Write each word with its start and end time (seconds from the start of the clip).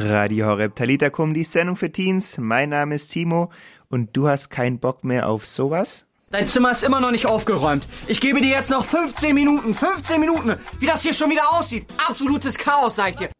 Radio 0.00 0.46
Horeb 0.46 0.76
Talitakum, 0.76 1.34
die 1.34 1.42
Sendung 1.42 1.74
für 1.74 1.90
Teens. 1.90 2.38
Mein 2.38 2.68
Name 2.68 2.94
ist 2.94 3.08
Timo 3.08 3.50
und 3.88 4.16
du 4.16 4.28
hast 4.28 4.48
keinen 4.48 4.78
Bock 4.78 5.02
mehr 5.02 5.28
auf 5.28 5.44
sowas? 5.44 6.06
Dein 6.30 6.46
Zimmer 6.46 6.70
ist 6.70 6.84
immer 6.84 7.00
noch 7.00 7.10
nicht 7.10 7.26
aufgeräumt. 7.26 7.88
Ich 8.06 8.20
gebe 8.20 8.40
dir 8.40 8.50
jetzt 8.50 8.70
noch 8.70 8.84
15 8.84 9.34
Minuten, 9.34 9.74
15 9.74 10.20
Minuten, 10.20 10.54
wie 10.78 10.86
das 10.86 11.02
hier 11.02 11.12
schon 11.12 11.30
wieder 11.30 11.52
aussieht. 11.52 11.86
Absolutes 12.06 12.56
Chaos, 12.56 12.94
sag 12.94 13.10
ich 13.10 13.16
dir. 13.16 13.30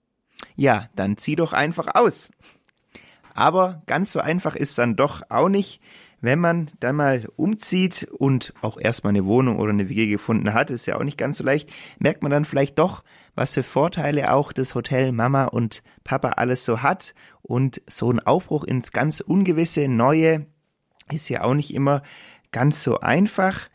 Ja, 0.56 0.86
dann 0.96 1.16
zieh 1.16 1.36
doch 1.36 1.52
einfach 1.52 1.94
aus. 1.94 2.30
Aber 3.34 3.82
ganz 3.86 4.10
so 4.10 4.18
einfach 4.18 4.56
ist 4.56 4.78
dann 4.78 4.96
doch 4.96 5.22
auch 5.28 5.48
nicht. 5.48 5.80
Wenn 6.20 6.40
man 6.40 6.70
dann 6.80 6.96
mal 6.96 7.28
umzieht 7.36 8.08
und 8.10 8.52
auch 8.60 8.78
erstmal 8.80 9.12
eine 9.12 9.24
Wohnung 9.24 9.58
oder 9.58 9.70
eine 9.70 9.88
WG 9.88 10.08
gefunden 10.08 10.52
hat, 10.52 10.70
ist 10.70 10.86
ja 10.86 10.96
auch 10.96 11.04
nicht 11.04 11.18
ganz 11.18 11.38
so 11.38 11.44
leicht, 11.44 11.72
merkt 12.00 12.22
man 12.22 12.32
dann 12.32 12.44
vielleicht 12.44 12.78
doch, 12.78 13.04
was 13.36 13.54
für 13.54 13.62
Vorteile 13.62 14.32
auch 14.32 14.52
das 14.52 14.74
Hotel 14.74 15.12
Mama 15.12 15.44
und 15.44 15.82
Papa 16.02 16.30
alles 16.30 16.64
so 16.64 16.82
hat. 16.82 17.14
Und 17.42 17.80
so 17.88 18.10
ein 18.10 18.18
Aufbruch 18.20 18.64
ins 18.64 18.90
ganz 18.90 19.20
Ungewisse, 19.20 19.88
Neue 19.88 20.46
ist 21.12 21.28
ja 21.28 21.44
auch 21.44 21.54
nicht 21.54 21.72
immer 21.72 22.02
ganz 22.50 22.82
so 22.82 22.98
einfach. 22.98 23.68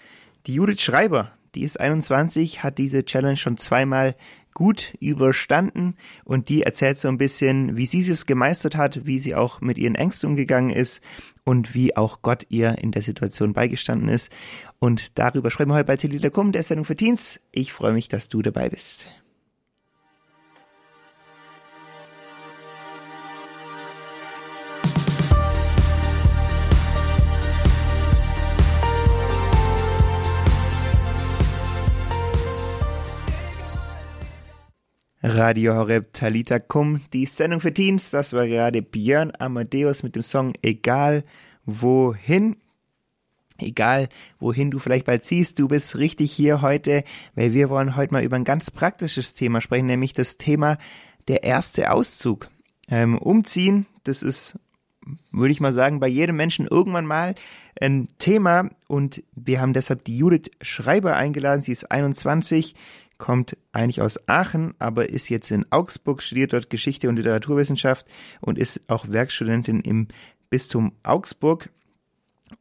Die 0.46 0.56
Judith 0.56 0.82
Schreiber, 0.82 1.32
die 1.56 1.64
ist 1.64 1.80
21, 1.80 2.64
hat 2.64 2.78
diese 2.78 3.06
Challenge 3.06 3.38
schon 3.38 3.58
zweimal 3.58 4.16
gut 4.54 4.96
überstanden 5.00 5.96
und 6.24 6.50
die 6.50 6.64
erzählt 6.64 6.98
so 6.98 7.08
ein 7.08 7.18
bisschen, 7.18 7.78
wie 7.78 7.86
sie 7.86 8.08
es 8.10 8.26
gemeistert 8.26 8.76
hat, 8.76 9.06
wie 9.06 9.20
sie 9.20 9.36
auch 9.36 9.62
mit 9.62 9.78
ihren 9.78 9.96
Ängsten 9.96 10.30
umgegangen 10.30 10.70
ist 10.70 11.02
und 11.44 11.74
wie 11.74 11.96
auch 11.96 12.22
Gott 12.22 12.46
ihr 12.50 12.78
in 12.80 12.92
der 12.92 13.02
Situation 13.02 13.54
beigestanden 13.54 14.10
ist. 14.10 14.32
Und 14.80 15.18
darüber 15.18 15.50
sprechen 15.50 15.70
wir 15.70 15.76
heute 15.76 15.86
bei 15.86 15.98
Telita 15.98 16.30
Kum, 16.30 16.52
der 16.52 16.64
Sendung 16.64 16.86
für 16.86 16.96
Teens. 16.96 17.40
Ich 17.52 17.74
freue 17.74 17.94
mich, 17.94 18.10
dass 18.10 18.30
du 18.30 18.42
dabei 18.42 18.70
bist. 18.70 19.08
Radio 35.26 35.76
Horeb 35.76 36.12
Talita 36.12 36.60
Kum, 36.60 37.00
die 37.14 37.26
Sendung 37.28 37.62
für 37.62 37.74
Teens. 37.74 38.12
Das 38.12 38.34
war 38.34 38.46
gerade 38.46 38.82
Björn 38.82 39.32
Amadeus 39.40 40.04
mit 40.04 40.16
dem 40.16 40.22
Song 40.22 40.52
Egal 40.62 41.24
wohin. 41.66 42.58
Egal 43.58 44.10
wohin 44.42 44.70
du 44.70 44.80
vielleicht 44.80 45.06
bald 45.06 45.24
ziehst, 45.24 45.60
du 45.60 45.70
bist 45.70 45.96
richtig 45.96 46.34
hier 46.34 46.62
heute, 46.62 47.06
weil 47.36 47.54
wir 47.54 47.70
wollen 47.70 47.96
heute 47.96 48.12
mal 48.12 48.24
über 48.24 48.36
ein 48.36 48.44
ganz 48.44 48.70
praktisches 48.70 49.34
Thema 49.34 49.62
sprechen, 49.62 49.86
nämlich 49.86 50.12
das 50.12 50.36
Thema 50.36 50.78
der 51.30 51.44
erste 51.44 51.94
Auszug. 51.94 52.50
Ähm, 52.90 53.18
umziehen, 53.18 53.86
das 54.04 54.24
ist, 54.24 54.60
würde 55.32 55.54
ich 55.54 55.62
mal 55.62 55.72
sagen, 55.72 56.02
bei 56.02 56.10
jedem 56.10 56.36
Menschen 56.36 56.68
irgendwann 56.68 57.06
mal 57.06 57.36
ein 57.80 58.10
Thema 58.18 58.70
und 58.88 59.24
wir 59.36 59.62
haben 59.62 59.72
deshalb 59.72 60.04
die 60.04 60.18
Judith 60.18 60.52
Schreiber 60.62 61.16
eingeladen. 61.16 61.62
Sie 61.62 61.72
ist 61.72 61.92
21, 61.92 62.76
kommt 63.24 63.56
eigentlich 63.72 64.02
aus 64.02 64.28
Aachen, 64.28 64.76
aber 64.80 65.10
ist 65.10 65.30
jetzt 65.30 65.50
in 65.50 65.66
Augsburg, 65.70 66.22
studiert 66.22 66.52
dort 66.52 66.70
Geschichte 66.70 67.08
und 67.08 67.16
Literaturwissenschaft 67.16 68.06
und 68.42 68.60
ist 68.60 68.82
auch 68.90 69.08
Werkstudentin 69.08 69.80
im 69.80 70.10
Bistum 70.50 70.92
Augsburg 71.04 71.70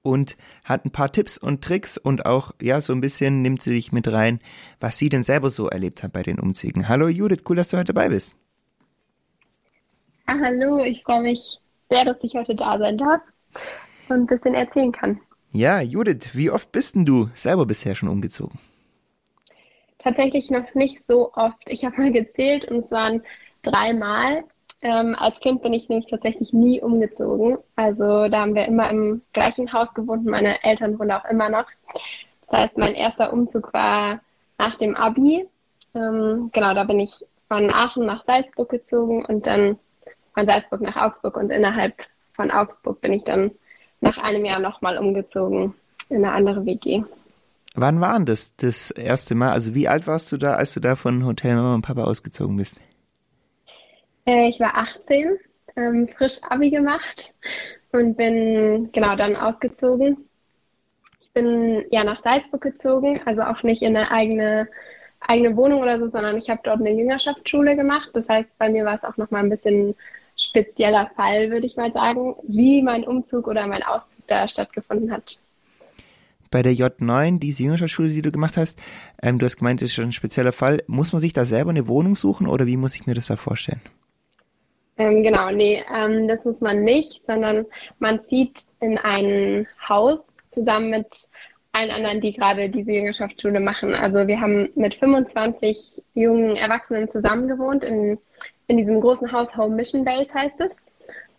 und 0.03 0.37
hat 0.63 0.85
ein 0.85 0.93
paar 0.93 1.11
Tipps 1.11 1.37
und 1.37 1.65
Tricks 1.65 1.99
und 1.99 2.27
auch, 2.27 2.53
ja, 2.63 2.81
so 2.81 2.93
ein 2.93 3.01
bisschen 3.01 3.43
nimmt 3.43 3.61
sie 3.61 3.71
sich 3.71 3.91
mit 3.91 4.13
rein, 4.13 4.39
was 4.79 4.99
sie 4.99 5.09
denn 5.09 5.25
selber 5.25 5.51
so 5.51 5.67
erlebt 5.67 6.05
hat 6.05 6.13
bei 6.13 6.23
den 6.23 6.39
Umzügen. 6.39 6.89
Hallo 6.89 7.09
Judith, 7.09 7.43
cool, 7.49 7.57
dass 7.57 7.67
du 7.67 7.77
heute 7.77 7.93
dabei 7.93 8.11
bist. 8.11 8.37
Ah, 10.27 10.37
hallo, 10.41 10.85
ich 10.85 11.03
freue 11.03 11.23
mich 11.23 11.59
sehr, 11.91 12.05
dass 12.05 12.19
ich 12.23 12.37
heute 12.37 12.55
da 12.55 12.79
sein 12.79 12.99
darf 12.99 13.21
und 14.09 14.17
ein 14.17 14.27
bisschen 14.27 14.55
erzählen 14.55 14.93
kann. 14.93 15.21
Ja, 15.53 15.81
Judith, 15.81 16.29
wie 16.35 16.53
oft 16.53 16.71
bist 16.71 16.95
denn 16.95 17.05
du 17.05 17.31
selber 17.35 17.67
bisher 17.67 17.97
schon 17.97 18.09
umgezogen? 18.09 18.61
Tatsächlich 20.03 20.51
noch 20.51 20.75
nicht 20.75 21.07
so 21.07 21.33
oft. 21.35 21.59
Ich 21.67 21.85
habe 21.85 22.01
mal 22.01 22.13
gezählt 22.13 22.65
und 22.71 22.85
es 22.85 22.91
waren 22.91 23.23
dreimal. 23.63 24.45
Ähm, 24.83 25.15
als 25.17 25.39
Kind 25.39 25.63
bin 25.63 25.73
ich 25.73 25.89
nämlich 25.89 26.11
tatsächlich 26.11 26.53
nie 26.53 26.81
umgezogen. 26.81 27.59
Also 27.77 28.29
da 28.29 28.41
haben 28.41 28.55
wir 28.57 28.67
immer 28.67 28.91
im 28.91 29.23
gleichen 29.33 29.73
Haus 29.73 29.95
gewohnt. 29.95 30.25
Meine 30.25 30.63
Eltern 30.65 30.99
wohnen 30.99 31.13
auch 31.13 31.25
immer 31.27 31.49
noch. 31.49 31.67
Das 32.51 32.61
heißt, 32.61 32.79
mein 32.79 32.95
erster 32.95 33.33
Umzug 33.33 33.73
war 33.73 34.21
nach 34.59 34.75
dem 34.77 34.97
Abi. 34.97 35.49
Ähm, 35.95 36.51
genau, 36.53 36.75
da 36.75 36.83
bin 36.83 36.99
ich 36.99 37.25
von 37.49 37.73
Aachen 37.73 38.07
nach 38.07 38.25
Salzburg 38.25 38.71
gezogen 38.71 39.25
und 39.27 39.47
dann 39.47 39.79
von 40.35 40.47
Salzburg 40.47 40.81
nach 40.81 40.97
Augsburg 40.97 41.37
und 41.37 41.51
innerhalb 41.51 41.95
von 42.33 42.51
Augsburg 42.51 43.01
bin 43.01 43.13
ich 43.13 43.25
dann 43.25 43.53
nach 44.01 44.19
einem 44.19 44.45
Jahr 44.45 44.59
nochmal 44.59 44.99
umgezogen 44.99 45.75
in 46.09 46.25
eine 46.25 46.33
andere 46.33 46.67
WG. 46.67 47.05
Wann 47.75 48.01
war 48.01 48.15
denn 48.15 48.27
das 48.27 48.55
das 48.57 48.91
erste 48.91 49.35
Mal? 49.35 49.53
Also 49.53 49.75
wie 49.75 49.89
alt 49.89 50.07
warst 50.07 50.31
du 50.31 50.37
da, 50.37 50.55
als 50.55 50.75
du 50.75 50.81
da 50.81 50.95
von 50.97 51.25
Hotel 51.25 51.55
Mama 51.55 51.75
und 51.75 51.83
Papa 51.83 52.05
ausgezogen 52.05 52.57
bist? 52.57 52.77
Äh, 54.27 54.49
ich 54.49 54.61
war 54.61 54.77
18, 54.77 55.39
ähm, 55.77 56.09
frisch 56.17 56.39
Abi 56.49 56.71
gemacht 56.71 57.35
und 57.93 58.17
bin 58.17 58.91
genau 58.93 59.17
dann 59.17 59.37
ausgezogen. 59.37 60.29
Ich 61.21 61.33
bin 61.33 61.85
ja 61.91 62.05
nach 62.05 62.23
Salzburg 62.23 62.61
gezogen, 62.61 63.21
also 63.25 63.43
auch 63.43 63.63
nicht 63.63 63.83
in 63.83 63.97
eine 63.97 64.11
eigene 64.11 64.69
eigene 65.29 65.57
Wohnung 65.57 65.81
oder 65.81 65.99
so, 65.99 66.11
sondern 66.11 66.37
ich 66.37 66.51
habe 66.51 66.61
dort 66.65 66.81
eine 66.81 66.91
Jüngerschaftsschule 66.91 67.77
gemacht. 67.77 68.11
Das 68.13 68.29
heißt, 68.29 68.49
bei 68.59 68.69
mir 68.69 68.85
war 68.85 68.97
es 68.97 69.05
auch 69.05 69.17
nochmal 69.17 69.45
ein 69.45 69.51
bisschen 69.51 69.95
spezieller 70.37 71.11
Fall, 71.15 71.51
würde 71.51 71.67
ich 71.67 71.77
mal 71.77 71.93
sagen, 71.93 72.35
wie 72.43 72.83
mein 72.83 73.05
Umzug 73.05 73.47
oder 73.47 73.67
mein 73.67 73.85
Auszug 73.85 74.27
da 74.27 74.49
stattgefunden 74.49 75.13
hat 75.13 75.39
bei 76.53 76.63
der 76.63 76.75
J9, 76.75 77.41
diese 77.41 77.65
Jüngerschaftsschule, 77.65 78.11
die 78.11 78.23
du 78.23 78.31
gemacht 78.31 78.57
hast, 78.57 78.79
ähm, 79.21 79.41
du 79.41 79.47
hast 79.47 79.57
gemeint, 79.57 79.81
das 79.81 79.89
ist 79.89 79.95
schon 79.95 80.05
ein 80.05 80.13
spezieller 80.13 80.53
Fall. 80.53 80.85
Muss 80.87 81.13
man 81.13 81.19
sich 81.19 81.33
da 81.33 81.45
selber 81.45 81.71
eine 81.71 81.89
Wohnung 81.89 82.15
suchen 82.15 82.47
oder 82.47 82.67
wie 82.67 82.77
muss 82.77 82.95
ich 82.95 83.07
mir 83.07 83.15
das 83.15 83.27
da 83.27 83.37
vorstellen? 83.37 83.81
Ähm, 84.99 85.25
genau, 85.25 85.51
nee, 85.51 85.83
ähm, 85.93 86.29
das 86.29 86.45
muss 86.45 86.61
man 86.61 86.85
nicht, 86.85 87.23
sondern 87.27 87.67
man 87.99 88.21
zieht 88.29 88.63
in 88.81 88.99
ein 88.99 89.67
Haus 89.89 90.21
zusammen 90.53 90.91
mit 90.91 91.29
allen 91.73 91.91
anderen, 91.91 92.21
die 92.21 92.35
gerade 92.35 92.69
diese 92.69 92.93
Jüngerschaftsschule 92.93 93.59
machen. 93.59 93.95
Also 93.95 94.27
wir 94.27 94.41
haben 94.41 94.69
mit 94.75 94.95
25 94.95 96.03
jungen 96.15 96.57
Erwachsenen 96.57 97.11
zusammen 97.11 97.49
gewohnt 97.49 97.83
in, 97.83 98.19
in 98.67 98.77
diesem 98.77 99.01
großen 99.01 99.33
Haus, 99.33 99.49
Home 99.57 99.77
Mission 99.77 100.05
Base 100.05 100.33
heißt 100.33 100.61
es. 100.61 100.71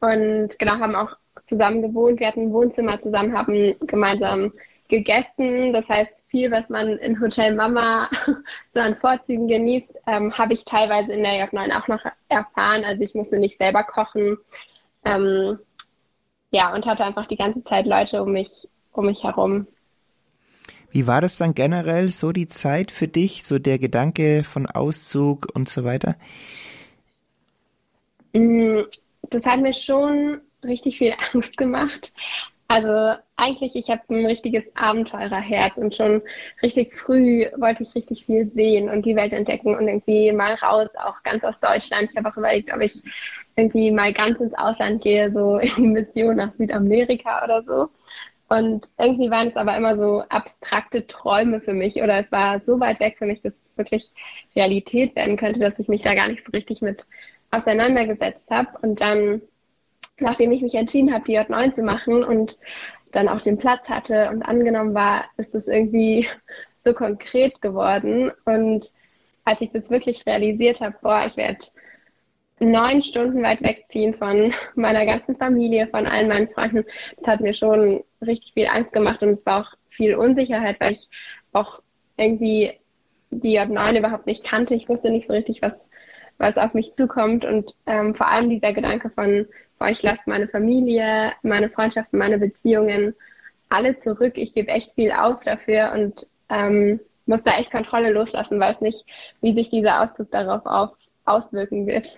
Und 0.01 0.57
genau, 0.57 0.73
haben 0.79 0.95
auch 0.95 1.15
zusammen 1.47 1.83
gewohnt. 1.83 2.19
Wir 2.19 2.27
hatten 2.27 2.47
ein 2.47 2.53
Wohnzimmer 2.53 3.01
zusammen, 3.01 3.37
haben 3.37 3.75
gemeinsam 3.85 4.51
gegessen. 4.89 5.73
Das 5.73 5.87
heißt, 5.87 6.11
viel, 6.27 6.51
was 6.51 6.67
man 6.69 6.97
in 6.97 7.19
Hotel 7.19 7.55
Mama 7.55 8.09
so 8.73 8.79
an 8.79 8.95
Vorzügen 8.97 9.47
genießt, 9.47 9.89
ähm, 10.07 10.37
habe 10.37 10.53
ich 10.53 10.65
teilweise 10.65 11.13
in 11.13 11.23
der 11.23 11.47
J9 11.47 11.77
auch 11.77 11.87
noch 11.87 12.03
erfahren. 12.29 12.83
Also 12.85 13.01
ich 13.01 13.13
musste 13.13 13.37
nicht 13.37 13.57
selber 13.59 13.83
kochen. 13.83 14.37
Ähm, 15.05 15.59
ja, 16.51 16.73
und 16.73 16.85
hatte 16.85 17.05
einfach 17.05 17.27
die 17.27 17.37
ganze 17.37 17.63
Zeit 17.63 17.85
Leute 17.85 18.21
um 18.21 18.31
mich, 18.31 18.67
um 18.91 19.07
mich 19.07 19.23
herum. 19.23 19.67
Wie 20.91 21.07
war 21.07 21.21
das 21.21 21.37
dann 21.37 21.55
generell 21.55 22.09
so 22.09 22.31
die 22.31 22.47
Zeit 22.47 22.91
für 22.91 23.07
dich, 23.07 23.43
so 23.43 23.57
der 23.57 23.79
Gedanke 23.79 24.43
von 24.43 24.67
Auszug 24.67 25.47
und 25.55 25.67
so 25.67 25.83
weiter? 25.83 26.15
Mm, 28.33 28.81
das 29.23 29.43
hat 29.43 29.59
mir 29.59 29.73
schon 29.73 30.41
richtig 30.63 30.99
viel 30.99 31.15
Angst 31.33 31.57
gemacht. 31.57 32.13
Also 32.67 33.15
eigentlich, 33.35 33.75
ich 33.75 33.89
habe 33.89 34.01
ein 34.09 34.25
richtiges 34.25 34.63
Abenteurerherz 34.75 35.77
und 35.77 35.95
schon 35.95 36.21
richtig 36.61 36.95
früh 36.95 37.45
wollte 37.57 37.83
ich 37.83 37.93
richtig 37.93 38.25
viel 38.25 38.49
sehen 38.53 38.89
und 38.89 39.05
die 39.05 39.15
Welt 39.15 39.33
entdecken 39.33 39.75
und 39.75 39.87
irgendwie 39.87 40.31
mal 40.31 40.53
raus, 40.55 40.89
auch 40.95 41.21
ganz 41.23 41.43
aus 41.43 41.55
Deutschland. 41.61 42.09
Ich 42.09 42.17
habe 42.17 42.29
auch 42.29 42.37
überlegt, 42.37 42.73
ob 42.73 42.81
ich 42.81 43.01
irgendwie 43.55 43.91
mal 43.91 44.13
ganz 44.13 44.39
ins 44.39 44.53
Ausland 44.55 45.03
gehe, 45.03 45.31
so 45.31 45.57
in 45.77 45.91
Mission 45.91 46.37
nach 46.37 46.53
Südamerika 46.57 47.43
oder 47.43 47.63
so. 47.63 47.89
Und 48.49 48.89
irgendwie 48.99 49.31
waren 49.31 49.47
es 49.49 49.55
aber 49.55 49.75
immer 49.75 49.95
so 49.95 50.23
abstrakte 50.29 51.07
Träume 51.07 51.59
für 51.61 51.73
mich 51.73 51.95
oder 52.01 52.19
es 52.19 52.31
war 52.31 52.61
so 52.65 52.79
weit 52.79 52.99
weg 52.99 53.15
für 53.17 53.25
mich, 53.25 53.41
dass 53.41 53.53
es 53.53 53.77
wirklich 53.77 54.11
Realität 54.55 55.15
werden 55.15 55.37
könnte, 55.37 55.59
dass 55.59 55.79
ich 55.79 55.87
mich 55.87 56.01
da 56.01 56.13
gar 56.13 56.27
nicht 56.27 56.45
so 56.45 56.51
richtig 56.51 56.81
mit 56.81 57.05
auseinandergesetzt 57.51 58.49
habe. 58.49 58.69
Und 58.81 59.01
dann 59.01 59.41
nachdem 60.19 60.51
ich 60.51 60.61
mich 60.61 60.75
entschieden 60.75 61.13
habe, 61.13 61.25
die 61.25 61.37
J9 61.37 61.75
zu 61.75 61.81
machen 61.81 62.23
und 62.23 62.57
dann 63.11 63.29
auch 63.29 63.41
den 63.41 63.57
Platz 63.57 63.87
hatte 63.89 64.29
und 64.29 64.43
angenommen 64.43 64.93
war, 64.93 65.25
ist 65.37 65.53
es 65.55 65.67
irgendwie 65.67 66.27
so 66.85 66.93
konkret 66.93 67.61
geworden. 67.61 68.31
Und 68.45 68.91
als 69.45 69.61
ich 69.61 69.71
das 69.71 69.89
wirklich 69.89 70.25
realisiert 70.25 70.81
habe, 70.81 70.95
boah, 71.01 71.25
ich 71.27 71.37
werde 71.37 71.59
neun 72.59 73.01
Stunden 73.03 73.43
weit 73.43 73.61
wegziehen 73.61 74.13
von 74.15 74.53
meiner 74.75 75.05
ganzen 75.05 75.35
Familie, 75.35 75.87
von 75.87 76.05
allen 76.05 76.27
meinen 76.27 76.49
Freunden, 76.49 76.85
das 77.17 77.27
hat 77.27 77.41
mir 77.41 77.53
schon 77.53 78.03
richtig 78.21 78.53
viel 78.53 78.67
Angst 78.67 78.93
gemacht 78.93 79.21
und 79.21 79.39
es 79.39 79.45
war 79.45 79.61
auch 79.61 79.73
viel 79.89 80.15
Unsicherheit, 80.15 80.79
weil 80.79 80.93
ich 80.93 81.09
auch 81.51 81.81
irgendwie 82.17 82.73
die 83.29 83.59
J9 83.59 83.99
überhaupt 83.99 84.27
nicht 84.27 84.43
kannte. 84.43 84.75
Ich 84.75 84.89
wusste 84.89 85.09
nicht 85.09 85.27
so 85.27 85.33
richtig, 85.33 85.61
was 85.61 85.73
was 86.37 86.57
auf 86.57 86.73
mich 86.73 86.93
zukommt 86.97 87.45
und 87.45 87.75
ähm, 87.85 88.15
vor 88.15 88.27
allem 88.27 88.49
dieser 88.49 88.73
Gedanke 88.73 89.09
von, 89.09 89.45
boah, 89.79 89.89
ich 89.89 90.01
lasse 90.03 90.21
meine 90.25 90.47
Familie, 90.47 91.31
meine 91.41 91.69
Freundschaften, 91.69 92.19
meine 92.19 92.37
Beziehungen 92.37 93.15
alle 93.69 93.99
zurück. 94.01 94.33
Ich 94.35 94.53
gebe 94.53 94.69
echt 94.69 94.93
viel 94.93 95.11
auf 95.11 95.43
dafür 95.43 95.91
und 95.93 96.27
ähm, 96.49 96.99
muss 97.25 97.41
da 97.43 97.57
echt 97.57 97.71
Kontrolle 97.71 98.11
loslassen, 98.11 98.59
weiß 98.59 98.81
nicht, 98.81 99.05
wie 99.41 99.53
sich 99.53 99.69
dieser 99.69 100.01
Ausdruck 100.01 100.31
darauf 100.31 100.65
auf, 100.65 100.91
auswirken 101.25 101.87
wird. 101.87 102.17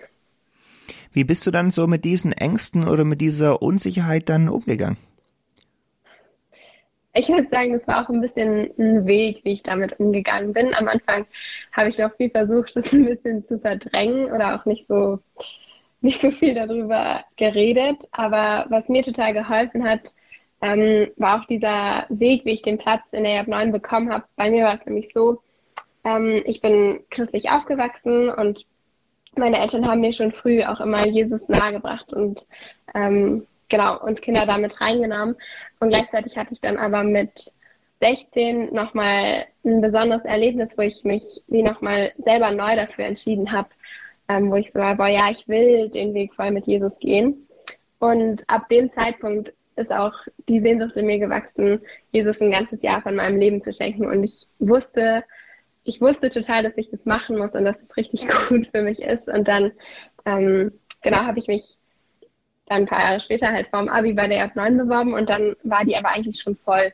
Wie 1.12 1.24
bist 1.24 1.46
du 1.46 1.50
dann 1.50 1.70
so 1.70 1.86
mit 1.86 2.04
diesen 2.04 2.32
Ängsten 2.32 2.86
oder 2.86 3.04
mit 3.04 3.20
dieser 3.20 3.62
Unsicherheit 3.62 4.28
dann 4.28 4.48
umgegangen? 4.48 4.98
Ich 7.16 7.28
würde 7.28 7.48
sagen, 7.50 7.74
es 7.74 7.86
war 7.88 8.04
auch 8.04 8.10
ein 8.10 8.20
bisschen 8.20 8.70
ein 8.78 9.06
Weg, 9.06 9.40
wie 9.44 9.54
ich 9.54 9.62
damit 9.62 9.98
umgegangen 9.98 10.52
bin. 10.52 10.74
Am 10.74 10.86
Anfang 10.86 11.26
habe 11.72 11.88
ich 11.88 11.96
noch 11.96 12.14
viel 12.16 12.30
versucht, 12.30 12.76
das 12.76 12.92
ein 12.92 13.06
bisschen 13.06 13.46
zu 13.46 13.58
verdrängen 13.58 14.26
oder 14.26 14.54
auch 14.54 14.66
nicht 14.66 14.86
so, 14.86 15.18
nicht 16.02 16.20
so 16.20 16.30
viel 16.30 16.54
darüber 16.54 17.24
geredet. 17.36 18.06
Aber 18.12 18.66
was 18.68 18.88
mir 18.88 19.02
total 19.02 19.32
geholfen 19.32 19.88
hat, 19.88 20.14
ähm, 20.60 21.10
war 21.16 21.40
auch 21.40 21.46
dieser 21.46 22.06
Weg, 22.10 22.44
wie 22.44 22.52
ich 22.52 22.62
den 22.62 22.78
Platz 22.78 23.02
in 23.12 23.24
der 23.24 23.34
Jab 23.34 23.48
9 23.48 23.72
bekommen 23.72 24.12
habe. 24.12 24.24
Bei 24.36 24.50
mir 24.50 24.64
war 24.64 24.74
es 24.74 24.86
nämlich 24.86 25.10
so, 25.14 25.40
ähm, 26.04 26.42
ich 26.44 26.60
bin 26.60 27.00
christlich 27.10 27.50
aufgewachsen 27.50 28.30
und 28.30 28.66
meine 29.36 29.58
Eltern 29.58 29.86
haben 29.86 30.00
mir 30.00 30.12
schon 30.12 30.32
früh 30.32 30.62
auch 30.64 30.80
immer 30.80 31.06
Jesus 31.06 31.40
nahegebracht 31.48 32.12
und 32.12 32.46
ähm, 32.94 33.46
genau 33.68 34.00
uns 34.00 34.20
Kinder 34.20 34.46
damit 34.46 34.80
reingenommen. 34.80 35.36
Und 35.80 35.90
gleichzeitig 35.90 36.36
hatte 36.36 36.54
ich 36.54 36.60
dann 36.60 36.76
aber 36.76 37.02
mit 37.02 37.52
16 38.00 38.72
nochmal 38.74 39.46
ein 39.64 39.80
besonderes 39.80 40.24
Erlebnis, 40.24 40.68
wo 40.76 40.82
ich 40.82 41.04
mich 41.04 41.22
wie 41.48 41.62
nochmal 41.62 42.12
selber 42.24 42.50
neu 42.50 42.76
dafür 42.76 43.06
entschieden 43.06 43.52
habe, 43.52 43.68
ähm, 44.28 44.50
wo 44.50 44.56
ich 44.56 44.70
so 44.72 44.80
war, 44.80 44.96
boah, 44.96 45.08
ja, 45.08 45.30
ich 45.30 45.48
will 45.48 45.88
den 45.88 46.14
Weg 46.14 46.34
voll 46.34 46.50
mit 46.50 46.66
Jesus 46.66 46.92
gehen. 47.00 47.46
Und 47.98 48.44
ab 48.48 48.68
dem 48.68 48.92
Zeitpunkt 48.92 49.54
ist 49.76 49.92
auch 49.92 50.14
die 50.48 50.60
Sehnsucht 50.60 50.96
in 50.96 51.06
mir 51.06 51.18
gewachsen, 51.18 51.80
Jesus 52.12 52.40
ein 52.40 52.50
ganzes 52.50 52.82
Jahr 52.82 53.02
von 53.02 53.14
meinem 53.14 53.38
Leben 53.38 53.62
zu 53.62 53.72
schenken. 53.72 54.06
Und 54.06 54.24
ich 54.24 54.46
wusste, 54.58 55.24
ich 55.84 56.00
wusste 56.00 56.30
total, 56.30 56.62
dass 56.62 56.76
ich 56.76 56.90
das 56.90 57.04
machen 57.04 57.38
muss 57.38 57.52
und 57.52 57.64
dass 57.64 57.80
es 57.80 57.96
richtig 57.96 58.26
gut 58.48 58.68
für 58.68 58.82
mich 58.82 59.00
ist. 59.00 59.28
Und 59.28 59.48
dann, 59.48 59.72
ähm, 60.24 60.72
genau, 61.02 61.18
habe 61.18 61.38
ich 61.38 61.46
mich 61.46 61.78
dann 62.66 62.82
ein 62.82 62.86
paar 62.86 63.00
Jahre 63.00 63.20
später 63.20 63.52
halt 63.52 63.68
vorm 63.68 63.88
Abi 63.88 64.12
bei 64.12 64.26
der 64.26 64.50
F9 64.52 64.76
beworben 64.76 65.14
und 65.14 65.28
dann 65.28 65.56
war 65.62 65.84
die 65.84 65.96
aber 65.96 66.10
eigentlich 66.10 66.40
schon 66.40 66.56
voll. 66.56 66.92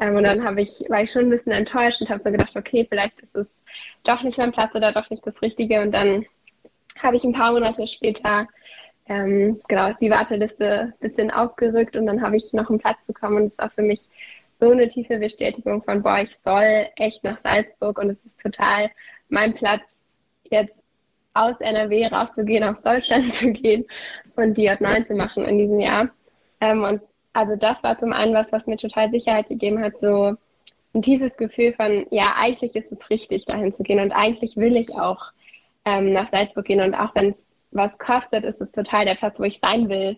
Ähm, 0.00 0.16
und 0.16 0.24
dann 0.24 0.44
habe 0.44 0.62
ich, 0.62 0.84
war 0.88 1.02
ich 1.02 1.10
schon 1.10 1.26
ein 1.26 1.30
bisschen 1.30 1.52
enttäuscht 1.52 2.00
und 2.00 2.10
habe 2.10 2.22
so 2.24 2.30
gedacht, 2.30 2.56
okay, 2.56 2.86
vielleicht 2.88 3.20
ist 3.20 3.34
es 3.34 3.46
doch 4.04 4.22
nicht 4.22 4.38
mein 4.38 4.52
Platz 4.52 4.74
oder 4.74 4.92
doch 4.92 5.10
nicht 5.10 5.26
das 5.26 5.40
Richtige. 5.42 5.80
Und 5.82 5.92
dann 5.92 6.24
habe 6.98 7.16
ich 7.16 7.24
ein 7.24 7.32
paar 7.32 7.52
Monate 7.52 7.86
später 7.86 8.46
ähm, 9.06 9.60
genau 9.68 9.92
die 10.00 10.10
Warteliste 10.10 10.94
ein 11.00 11.08
bisschen 11.08 11.30
aufgerückt 11.30 11.96
und 11.96 12.06
dann 12.06 12.22
habe 12.22 12.36
ich 12.36 12.52
noch 12.52 12.70
einen 12.70 12.78
Platz 12.78 12.98
bekommen 13.06 13.36
und 13.36 13.52
es 13.52 13.58
war 13.58 13.70
für 13.70 13.82
mich 13.82 14.00
so 14.60 14.70
eine 14.70 14.88
tiefe 14.88 15.18
Bestätigung 15.18 15.82
von, 15.82 16.02
boah, 16.02 16.20
ich 16.20 16.36
soll 16.44 16.86
echt 16.96 17.24
nach 17.24 17.38
Salzburg 17.42 17.98
und 17.98 18.10
es 18.10 18.18
ist 18.24 18.40
total 18.40 18.90
mein 19.28 19.54
Platz, 19.54 19.82
jetzt 20.44 20.74
aus 21.34 21.56
NRW 21.60 22.06
rauszugehen, 22.06 22.64
aus 22.64 22.76
Deutschland 22.84 23.34
zu 23.34 23.52
gehen 23.52 23.84
und 24.40 24.54
die 24.54 24.70
J9 24.70 25.06
zu 25.06 25.14
machen 25.14 25.44
in 25.44 25.58
diesem 25.58 25.80
Jahr. 25.80 26.08
Ähm, 26.60 26.82
und 26.84 27.02
also 27.32 27.56
das 27.56 27.82
war 27.82 27.98
zum 27.98 28.12
einen 28.12 28.34
was, 28.34 28.50
was 28.50 28.66
mir 28.66 28.76
total 28.76 29.10
Sicherheit 29.10 29.48
gegeben 29.48 29.82
hat, 29.82 29.94
so 30.00 30.34
ein 30.94 31.02
tiefes 31.02 31.36
Gefühl 31.36 31.72
von, 31.74 32.06
ja, 32.10 32.34
eigentlich 32.36 32.74
ist 32.74 32.90
es 32.90 33.10
richtig, 33.10 33.44
dahin 33.44 33.74
zu 33.74 33.82
gehen 33.82 34.00
und 34.00 34.12
eigentlich 34.12 34.56
will 34.56 34.76
ich 34.76 34.94
auch 34.94 35.32
ähm, 35.86 36.12
nach 36.12 36.30
Salzburg 36.32 36.66
gehen 36.66 36.80
und 36.80 36.94
auch 36.94 37.14
wenn 37.14 37.30
es 37.30 37.36
was 37.72 37.96
kostet, 37.98 38.44
ist 38.44 38.60
es 38.60 38.70
total 38.72 39.04
der 39.04 39.14
Platz, 39.14 39.38
wo 39.38 39.44
ich 39.44 39.60
sein 39.62 39.88
will 39.88 40.16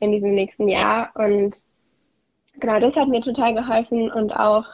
in 0.00 0.12
diesem 0.12 0.34
nächsten 0.34 0.68
Jahr. 0.68 1.10
Und 1.14 1.56
genau, 2.58 2.80
das 2.80 2.96
hat 2.96 3.08
mir 3.08 3.20
total 3.20 3.54
geholfen 3.54 4.10
und 4.10 4.32
auch, 4.32 4.64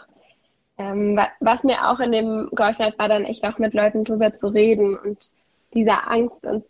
ähm, 0.78 1.20
was 1.40 1.62
mir 1.62 1.90
auch 1.90 2.00
in 2.00 2.12
dem 2.12 2.48
geholfen 2.52 2.86
hat, 2.86 2.98
war 2.98 3.08
dann 3.08 3.24
echt 3.24 3.44
auch 3.44 3.58
mit 3.58 3.74
Leuten 3.74 4.04
drüber 4.04 4.36
zu 4.38 4.48
reden 4.48 4.96
und 4.96 5.30
dieser 5.74 6.10
Angst 6.10 6.44
und 6.44 6.64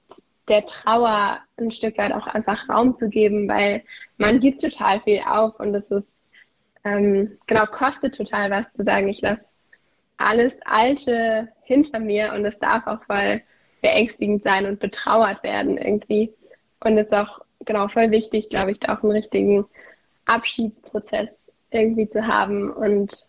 der 0.49 0.65
Trauer 0.67 1.41
ein 1.57 1.71
Stück 1.71 1.99
weit 1.99 2.13
auch 2.13 2.27
einfach 2.27 2.69
Raum 2.69 2.99
zu 2.99 3.09
geben, 3.09 3.49
weil 3.49 3.83
man 4.17 4.41
gibt 4.41 4.63
total 4.63 5.01
viel 5.01 5.21
auf 5.27 5.59
und 5.59 5.75
es 5.75 5.85
ist, 5.91 6.07
ähm, 6.85 7.39
genau, 7.47 7.67
kostet 7.67 8.17
total 8.17 8.51
was 8.51 8.65
zu 8.77 8.85
sagen, 8.85 9.09
ich 9.09 9.21
lasse 9.21 9.45
alles 10.19 10.53
Alte 10.65 11.49
hinter 11.63 11.99
mir 11.99 12.33
und 12.33 12.45
es 12.45 12.59
darf 12.59 12.87
auch 12.87 13.03
voll 13.05 13.43
beängstigend 13.83 14.45
sein 14.45 14.67
und 14.67 14.81
betrauert 14.81 15.43
werden 15.43 15.79
irgendwie. 15.79 16.33
Und 16.85 16.97
es 16.97 17.07
ist 17.07 17.13
auch, 17.13 17.41
genau, 17.65 17.89
voll 17.89 18.11
wichtig, 18.11 18.49
glaube 18.49 18.73
ich, 18.73 18.79
da 18.79 18.97
auch 18.97 19.03
einen 19.03 19.13
richtigen 19.13 19.67
Abschiedsprozess 20.27 21.29
irgendwie 21.71 22.09
zu 22.09 22.27
haben 22.27 22.71
und 22.71 23.27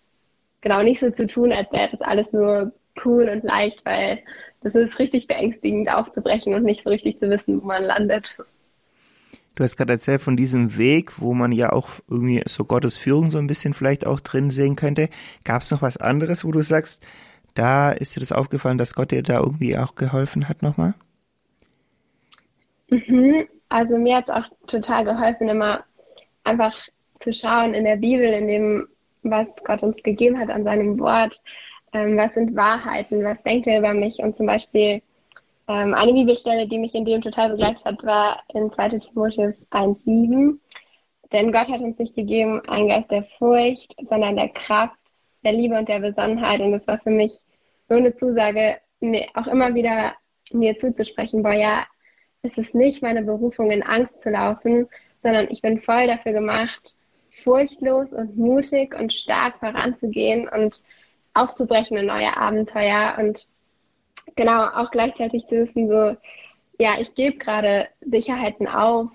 genau 0.62 0.82
nicht 0.84 1.00
so 1.00 1.10
zu 1.12 1.28
tun, 1.28 1.52
als 1.52 1.72
wäre 1.72 1.90
das 1.92 2.02
alles 2.02 2.32
nur 2.32 2.72
cool 3.06 3.30
und 3.30 3.44
leicht, 3.44 3.84
weil 3.86 4.20
das 4.62 4.74
ist 4.76 4.98
richtig 5.00 5.28
beängstigend 5.28 5.90
aufzubrechen 5.94 6.54
und 6.54 6.64
nicht 6.64 6.84
so 6.84 6.90
richtig 6.90 7.20
zu 7.20 7.30
wissen, 7.30 7.62
wo 7.62 7.68
man 7.68 7.84
landet. 7.84 8.38
Du 9.56 9.64
hast 9.64 9.76
gerade 9.76 9.94
erzählt 9.94 10.22
von 10.22 10.38
diesem 10.38 10.78
Weg, 10.78 11.20
wo 11.20 11.34
man 11.34 11.52
ja 11.52 11.74
auch 11.74 11.90
irgendwie 12.08 12.44
so 12.46 12.64
Gottes 12.64 12.96
Führung 12.96 13.32
so 13.32 13.40
ein 13.40 13.48
bisschen 13.48 13.74
vielleicht 13.74 14.06
auch 14.06 14.20
drin 14.20 14.52
sehen 14.52 14.76
könnte. 14.76 15.10
Gab 15.44 15.64
es 15.64 15.72
noch 15.72 15.82
was 15.82 15.98
anderes, 15.98 16.46
wo 16.46 16.52
du 16.52 16.62
sagst, 16.62 17.04
da 17.56 17.92
ist 17.92 18.16
dir 18.16 18.20
das 18.20 18.32
aufgefallen, 18.32 18.78
dass 18.78 18.94
Gott 18.94 19.10
dir 19.10 19.24
da 19.24 19.40
irgendwie 19.40 19.76
auch 19.76 19.96
geholfen 19.96 20.48
hat 20.48 20.62
nochmal? 20.62 20.94
Mhm. 22.92 23.48
Also 23.70 23.98
mir 23.98 24.18
hat 24.18 24.30
es 24.30 24.36
auch 24.36 24.46
total 24.68 25.06
geholfen, 25.06 25.50
immer 25.50 25.84
einfach 26.44 26.78
zu 27.22 27.34
schauen 27.34 27.74
in 27.74 27.84
der 27.84 27.98
Bibel, 27.98 28.26
in 28.26 28.48
dem, 28.48 28.88
was 29.24 29.48
Gott 29.66 29.82
uns 29.82 29.98
gegeben 30.04 30.38
hat 30.38 30.50
an 30.50 30.64
seinem 30.64 31.00
Wort, 31.00 31.42
ähm, 31.94 32.18
was 32.18 32.34
sind 32.34 32.56
Wahrheiten, 32.56 33.24
was 33.24 33.42
denkt 33.44 33.68
er 33.68 33.80
über 33.80 33.94
mich 33.94 34.20
und 34.20 34.36
zum 34.38 34.46
Beispiel 34.46 35.02
ähm, 35.68 35.94
eine 35.94 36.14
Bibelstelle, 36.14 36.68
die 36.68 36.80
mich 36.80 36.96
in 36.96 37.06
dem 37.06 37.22
total 37.22 37.50
begleitet 37.50 37.86
hat, 37.86 38.04
war 38.04 38.44
in 38.54 38.72
2 38.72 38.90
Timotheus 38.90 39.56
1,7. 39.72 40.60
Denn 41.34 41.52
Gott 41.52 41.68
hat 41.68 41.82
uns 41.82 41.98
nicht 42.00 42.16
gegeben 42.16 42.62
einen 42.70 42.88
Geist 42.88 43.12
der 43.12 43.24
Furcht, 43.38 43.94
sondern 44.10 44.38
der 44.38 44.50
Kraft, 44.50 44.98
der 45.44 45.54
Liebe 45.54 45.78
und 45.78 45.90
der 45.90 46.00
Besonnenheit. 46.00 46.62
Und 46.62 46.72
das 46.72 46.88
war 46.88 47.00
für 47.00 47.10
mich 47.10 47.34
so 47.90 47.96
eine 47.96 48.16
Zusage, 48.16 48.78
mir 49.00 49.26
auch 49.34 49.48
immer 49.48 49.74
wieder 49.76 50.14
mir 50.54 50.78
zuzusprechen, 50.78 51.44
boah, 51.44 51.54
ja, 51.54 51.86
es 52.42 52.58
ist 52.58 52.74
nicht 52.74 53.02
meine 53.02 53.24
Berufung, 53.24 53.72
in 53.72 53.84
Angst 53.84 54.14
zu 54.24 54.30
laufen, 54.30 54.88
sondern 55.22 55.48
ich 55.50 55.62
bin 55.62 55.82
voll 55.82 56.08
dafür 56.08 56.32
gemacht, 56.32 56.96
furchtlos 57.44 58.12
und 58.12 58.38
mutig 58.38 58.98
und 58.98 59.12
stark 59.12 59.60
voranzugehen 59.60 60.48
und 60.48 60.82
aufzubrechen 61.38 61.98
in 61.98 62.08
neue 62.08 62.36
Abenteuer 62.36 63.16
und 63.20 63.48
genau 64.36 64.66
auch 64.66 64.92
gleichzeitig 64.92 65.46
zu 65.48 65.56
wissen, 65.56 65.88
so, 65.88 66.16
ja, 66.80 66.96
ich 67.00 67.14
gebe 67.16 67.38
gerade 67.38 67.88
Sicherheiten 68.02 68.68
auf 68.68 69.10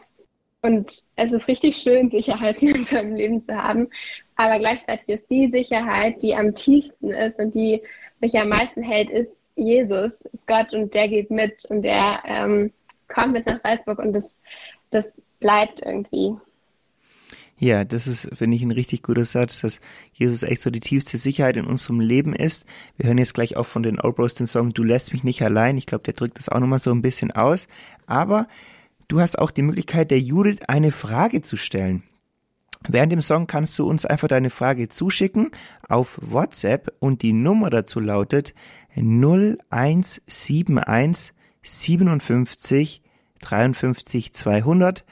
und 0.63 1.03
es 1.17 1.33
ist 1.33 1.49
richtig 1.49 1.77
schön, 1.77 2.11
Sicherheiten 2.11 2.69
in 2.75 2.85
seinem 2.85 3.15
Leben 3.15 3.47
zu 3.47 3.55
haben, 3.55 3.89
aber 4.37 4.59
gleichzeitig 4.59 5.09
ist 5.09 5.31
die 5.31 5.51
Sicherheit, 5.51 6.23
die 6.23 6.35
am 6.35 6.55
tiefsten 6.55 7.11
ist 7.11 7.39
und 7.39 7.55
die 7.55 7.83
mich 8.21 8.39
am 8.39 8.49
meisten 8.49 8.83
hält, 8.83 9.11
ist 9.11 9.31
Jesus, 9.55 10.13
ist 10.33 10.47
Gott 10.47 10.73
und 10.73 10.95
der 10.95 11.09
geht 11.09 11.31
mit 11.31 11.65
und 11.67 11.83
der 11.83 12.23
ähm, 12.25 12.73
kommt 13.09 13.33
mit 13.33 13.47
nach 13.47 13.61
Salzburg 13.63 13.99
und 13.99 14.15
das, 14.15 14.25
das 14.91 15.05
bleibt 15.41 15.81
irgendwie. 15.85 16.37
Ja, 17.59 17.85
das 17.85 18.07
ist, 18.07 18.29
finde 18.35 18.57
ich, 18.57 18.63
ein 18.63 18.73
richtig 18.73 19.03
guter 19.03 19.25
Satz, 19.25 19.61
dass 19.61 19.81
Jesus 20.13 20.43
echt 20.43 20.63
so 20.63 20.71
die 20.71 20.81
tiefste 20.81 21.17
Sicherheit 21.17 21.57
in 21.57 21.67
unserem 21.67 22.01
Leben 22.01 22.35
ist. 22.35 22.65
Wir 22.97 23.07
hören 23.07 23.19
jetzt 23.19 23.35
gleich 23.35 23.57
auch 23.57 23.67
von 23.67 23.83
den 23.83 24.01
Old 24.01 24.17
Bros 24.17 24.35
den 24.35 24.49
Song 24.49 24.73
Du 24.73 24.83
lässt 24.83 25.13
mich 25.13 25.23
nicht 25.23 25.43
allein. 25.43 25.79
Ich 25.79 25.87
glaube, 25.87 26.05
der 26.05 26.15
drückt 26.15 26.39
das 26.39 26.49
auch 26.49 26.59
nochmal 26.59 26.81
so 26.81 26.91
ein 26.91 27.03
bisschen 27.03 27.31
aus. 27.31 27.69
Aber 28.07 28.49
du 29.07 29.21
hast 29.21 29.39
auch 29.39 29.53
die 29.53 29.63
Möglichkeit, 29.63 30.11
der 30.11 30.19
Judith 30.19 30.61
eine 30.67 30.91
Frage 30.91 31.43
zu 31.43 31.57
stellen. 31.57 32.03
Während 32.89 33.13
dem 33.13 33.23
Song 33.23 33.47
kannst 33.47 33.79
du 33.79 33.89
uns 33.89 34.05
einfach 34.05 34.29
deine 34.29 34.51
Frage 34.51 34.89
zuschicken 34.89 35.51
auf 35.89 36.19
WhatsApp 36.21 36.93
und 36.99 37.23
die 37.23 37.33
Nummer 37.33 37.71
dazu 37.71 38.01
lautet 38.01 38.55
0171 38.97 41.33
57 41.63 43.03
53 43.41 44.33
200 44.33 45.05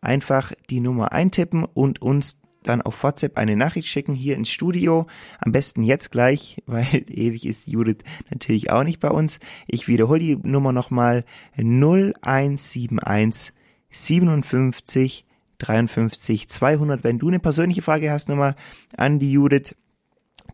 einfach 0.00 0.52
die 0.70 0.80
Nummer 0.80 1.12
eintippen 1.12 1.64
und 1.64 2.02
uns 2.02 2.38
dann 2.66 2.82
auf 2.82 3.02
WhatsApp 3.02 3.36
eine 3.36 3.56
Nachricht 3.56 3.88
schicken 3.88 4.14
hier 4.14 4.36
ins 4.36 4.50
Studio. 4.50 5.06
Am 5.38 5.52
besten 5.52 5.82
jetzt 5.82 6.10
gleich, 6.10 6.62
weil 6.66 7.04
ewig 7.08 7.46
ist 7.46 7.66
Judith 7.66 7.98
natürlich 8.30 8.70
auch 8.70 8.84
nicht 8.84 9.00
bei 9.00 9.10
uns. 9.10 9.38
Ich 9.66 9.88
wiederhole 9.88 10.20
die 10.20 10.36
Nummer 10.36 10.72
nochmal 10.72 11.24
0171 11.56 13.52
57 13.90 15.24
53 15.58 16.48
200. 16.48 17.02
Wenn 17.04 17.18
du 17.18 17.28
eine 17.28 17.38
persönliche 17.38 17.82
Frage 17.82 18.10
hast 18.10 18.28
nochmal 18.28 18.56
an 18.96 19.18
die 19.18 19.32
Judith, 19.32 19.74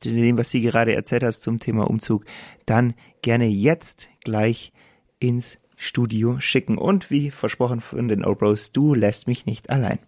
zu 0.00 0.10
dem, 0.10 0.38
was 0.38 0.50
sie 0.50 0.60
gerade 0.60 0.94
erzählt 0.94 1.22
hast 1.22 1.42
zum 1.42 1.60
Thema 1.60 1.88
Umzug, 1.88 2.24
dann 2.66 2.94
gerne 3.20 3.46
jetzt 3.46 4.08
gleich 4.24 4.72
ins 5.18 5.58
Studio 5.82 6.38
schicken. 6.40 6.78
Und 6.78 7.10
wie 7.10 7.30
versprochen 7.30 7.80
von 7.80 8.08
den 8.08 8.24
Old 8.24 8.38
Bros, 8.38 8.72
du 8.72 8.94
lässt 8.94 9.26
mich 9.26 9.46
nicht 9.46 9.68
allein. 9.70 9.98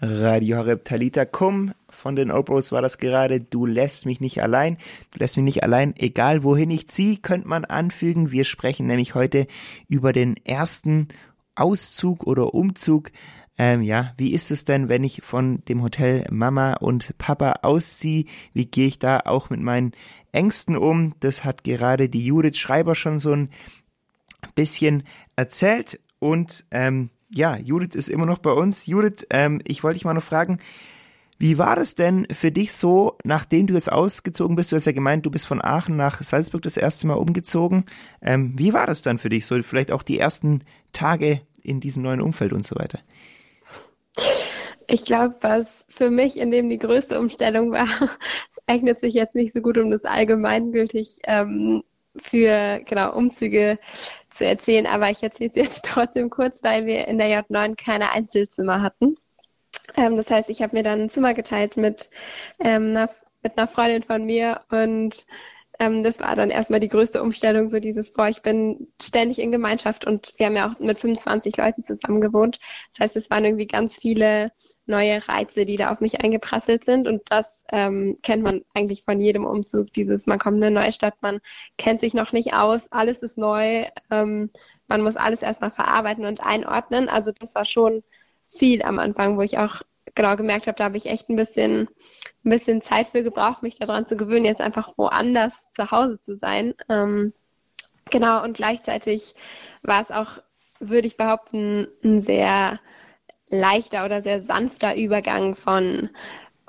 Radio 0.00 0.58
Horeb 0.58 0.84
Talita 0.84 1.24
Kum 1.24 1.72
von 1.98 2.14
den 2.14 2.30
Opros 2.30 2.70
war 2.70 2.80
das 2.80 2.98
gerade. 2.98 3.40
Du 3.40 3.66
lässt 3.66 4.06
mich 4.06 4.20
nicht 4.20 4.40
allein. 4.40 4.78
Du 5.10 5.18
lässt 5.18 5.36
mich 5.36 5.44
nicht 5.44 5.62
allein. 5.64 5.94
Egal 5.96 6.44
wohin 6.44 6.70
ich 6.70 6.88
ziehe, 6.88 7.16
könnte 7.16 7.48
man 7.48 7.64
anfügen. 7.64 8.30
Wir 8.30 8.44
sprechen 8.44 8.86
nämlich 8.86 9.14
heute 9.16 9.46
über 9.88 10.12
den 10.12 10.36
ersten 10.44 11.08
Auszug 11.56 12.24
oder 12.24 12.54
Umzug. 12.54 13.10
Ähm, 13.58 13.82
ja, 13.82 14.14
wie 14.16 14.32
ist 14.32 14.52
es 14.52 14.64
denn, 14.64 14.88
wenn 14.88 15.02
ich 15.02 15.22
von 15.24 15.64
dem 15.68 15.82
Hotel 15.82 16.24
Mama 16.30 16.74
und 16.74 17.18
Papa 17.18 17.54
ausziehe? 17.62 18.26
Wie 18.52 18.66
gehe 18.66 18.86
ich 18.86 19.00
da 19.00 19.22
auch 19.24 19.50
mit 19.50 19.60
meinen 19.60 19.90
Ängsten 20.30 20.76
um? 20.76 21.14
Das 21.18 21.44
hat 21.44 21.64
gerade 21.64 22.08
die 22.08 22.24
Judith 22.24 22.56
Schreiber 22.56 22.94
schon 22.94 23.18
so 23.18 23.32
ein 23.32 23.50
bisschen 24.54 25.02
erzählt 25.34 26.00
und 26.20 26.64
ähm, 26.70 27.10
ja, 27.34 27.56
Judith 27.56 27.96
ist 27.96 28.08
immer 28.08 28.26
noch 28.26 28.38
bei 28.38 28.52
uns. 28.52 28.86
Judith, 28.86 29.26
ähm, 29.30 29.60
ich 29.64 29.82
wollte 29.82 29.96
dich 29.96 30.04
mal 30.04 30.14
noch 30.14 30.22
fragen, 30.22 30.58
wie 31.38 31.56
war 31.56 31.76
das 31.76 31.94
denn 31.94 32.26
für 32.32 32.50
dich 32.50 32.72
so, 32.72 33.16
nachdem 33.22 33.68
du 33.68 33.74
jetzt 33.74 33.92
ausgezogen 33.92 34.56
bist? 34.56 34.72
Du 34.72 34.76
hast 34.76 34.86
ja 34.86 34.92
gemeint, 34.92 35.24
du 35.24 35.30
bist 35.30 35.46
von 35.46 35.62
Aachen 35.62 35.96
nach 35.96 36.20
Salzburg 36.22 36.62
das 36.62 36.76
erste 36.76 37.06
Mal 37.06 37.14
umgezogen. 37.14 37.84
Ähm, 38.20 38.54
wie 38.56 38.72
war 38.72 38.86
das 38.86 39.02
dann 39.02 39.18
für 39.18 39.28
dich 39.28 39.46
so? 39.46 39.62
Vielleicht 39.62 39.92
auch 39.92 40.02
die 40.02 40.18
ersten 40.18 40.62
Tage 40.92 41.42
in 41.62 41.80
diesem 41.80 42.02
neuen 42.02 42.20
Umfeld 42.20 42.52
und 42.52 42.66
so 42.66 42.74
weiter? 42.76 42.98
Ich 44.88 45.04
glaube, 45.04 45.36
was 45.42 45.84
für 45.88 46.10
mich 46.10 46.38
in 46.38 46.50
dem 46.50 46.70
die 46.70 46.78
größte 46.78 47.20
Umstellung 47.20 47.70
war, 47.70 47.86
es 48.50 48.60
eignet 48.66 48.98
sich 48.98 49.14
jetzt 49.14 49.36
nicht 49.36 49.52
so 49.52 49.60
gut, 49.60 49.78
um 49.78 49.90
das 49.90 50.04
allgemeingültig 50.04 51.20
ähm, 51.24 51.84
für 52.16 52.80
genau 52.84 53.14
Umzüge 53.14 53.78
zu 54.30 54.44
erzählen, 54.44 54.86
aber 54.86 55.10
ich 55.10 55.22
erzähle 55.22 55.50
es 55.50 55.56
jetzt 55.56 55.84
trotzdem 55.86 56.30
kurz, 56.30 56.64
weil 56.64 56.84
wir 56.86 57.06
in 57.06 57.18
der 57.18 57.28
J9 57.28 57.76
keine 57.76 58.10
Einzelzimmer 58.10 58.82
hatten. 58.82 59.16
Ähm, 59.96 60.16
das 60.16 60.30
heißt, 60.30 60.50
ich 60.50 60.62
habe 60.62 60.76
mir 60.76 60.82
dann 60.82 61.02
ein 61.02 61.10
Zimmer 61.10 61.34
geteilt 61.34 61.76
mit, 61.76 62.10
ähm, 62.60 62.90
einer, 62.90 63.10
mit 63.42 63.56
einer 63.58 63.68
Freundin 63.68 64.02
von 64.02 64.24
mir 64.24 64.62
und 64.70 65.26
ähm, 65.80 66.02
das 66.02 66.18
war 66.18 66.34
dann 66.34 66.50
erstmal 66.50 66.80
die 66.80 66.88
größte 66.88 67.22
Umstellung, 67.22 67.68
so 67.68 67.78
dieses, 67.78 68.12
boah, 68.12 68.28
ich 68.28 68.42
bin 68.42 68.88
ständig 69.00 69.38
in 69.38 69.52
Gemeinschaft 69.52 70.06
und 70.06 70.34
wir 70.36 70.46
haben 70.46 70.56
ja 70.56 70.68
auch 70.68 70.78
mit 70.80 70.98
25 70.98 71.56
Leuten 71.56 71.84
zusammen 71.84 72.20
gewohnt. 72.20 72.58
Das 72.92 73.04
heißt, 73.04 73.16
es 73.16 73.30
waren 73.30 73.44
irgendwie 73.44 73.66
ganz 73.66 73.96
viele 73.96 74.50
neue 74.86 75.26
Reize, 75.28 75.66
die 75.66 75.76
da 75.76 75.92
auf 75.92 76.00
mich 76.00 76.20
eingeprasselt 76.22 76.84
sind. 76.84 77.06
Und 77.06 77.22
das 77.30 77.64
ähm, 77.70 78.18
kennt 78.22 78.42
man 78.42 78.62
eigentlich 78.74 79.04
von 79.04 79.20
jedem 79.20 79.44
Umzug. 79.44 79.92
Dieses, 79.92 80.26
man 80.26 80.38
kommt 80.38 80.56
in 80.56 80.64
eine 80.64 80.80
neue 80.80 80.92
Stadt, 80.92 81.14
man 81.20 81.40
kennt 81.76 82.00
sich 82.00 82.14
noch 82.14 82.32
nicht 82.32 82.54
aus, 82.54 82.90
alles 82.90 83.22
ist 83.22 83.38
neu, 83.38 83.84
ähm, 84.10 84.50
man 84.88 85.02
muss 85.02 85.16
alles 85.16 85.42
erstmal 85.42 85.70
verarbeiten 85.70 86.24
und 86.24 86.40
einordnen. 86.40 87.08
Also 87.08 87.32
das 87.38 87.54
war 87.54 87.64
schon 87.64 88.02
viel 88.48 88.82
am 88.82 88.98
Anfang, 88.98 89.36
wo 89.36 89.42
ich 89.42 89.58
auch 89.58 89.82
genau 90.14 90.36
gemerkt 90.36 90.66
habe, 90.66 90.76
da 90.76 90.84
habe 90.84 90.96
ich 90.96 91.06
echt 91.06 91.28
ein 91.28 91.36
bisschen, 91.36 91.88
ein 92.44 92.50
bisschen 92.50 92.82
Zeit 92.82 93.08
für 93.08 93.22
gebraucht, 93.22 93.62
mich 93.62 93.78
daran 93.78 94.06
zu 94.06 94.16
gewöhnen, 94.16 94.44
jetzt 94.44 94.60
einfach 94.60 94.94
woanders 94.96 95.70
zu 95.72 95.90
Hause 95.90 96.20
zu 96.20 96.36
sein. 96.36 96.74
Ähm, 96.88 97.32
genau, 98.10 98.42
und 98.42 98.56
gleichzeitig 98.56 99.34
war 99.82 100.00
es 100.00 100.10
auch, 100.10 100.42
würde 100.80 101.06
ich 101.06 101.16
behaupten, 101.16 101.88
ein 102.02 102.20
sehr 102.20 102.80
leichter 103.48 104.04
oder 104.04 104.22
sehr 104.22 104.42
sanfter 104.42 104.96
Übergang 104.96 105.54
von 105.54 106.10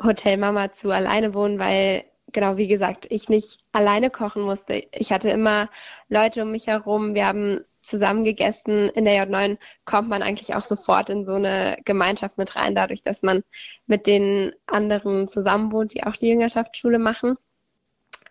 Hotelmama 0.01 0.71
zu 0.71 0.91
alleine 0.91 1.33
wohnen, 1.33 1.59
weil 1.59 2.05
genau 2.31 2.57
wie 2.57 2.67
gesagt, 2.67 3.07
ich 3.09 3.29
nicht 3.29 3.62
alleine 3.71 4.09
kochen 4.09 4.43
musste. 4.43 4.83
Ich 4.91 5.12
hatte 5.12 5.29
immer 5.29 5.69
Leute 6.07 6.43
um 6.43 6.51
mich 6.51 6.67
herum. 6.67 7.15
Wir 7.15 7.25
haben 7.25 7.62
zusammen 7.81 8.24
gegessen. 8.24 8.89
In 8.89 9.05
der 9.05 9.25
J9 9.25 9.57
kommt 9.86 10.09
man 10.09 10.21
eigentlich 10.21 10.55
auch 10.55 10.62
sofort 10.62 11.09
in 11.09 11.25
so 11.25 11.33
eine 11.33 11.77
Gemeinschaft 11.86 12.38
mit 12.38 12.55
rein, 12.55 12.75
dadurch, 12.75 13.01
dass 13.01 13.21
man 13.21 13.43
mit 13.88 14.07
den 14.07 14.53
anderen 14.67 15.27
zusammen 15.27 15.71
wohnt, 15.71 15.93
die 15.93 16.03
auch 16.03 16.15
die 16.15 16.29
Jüngerschaftsschule 16.29 17.00
machen. 17.00 17.38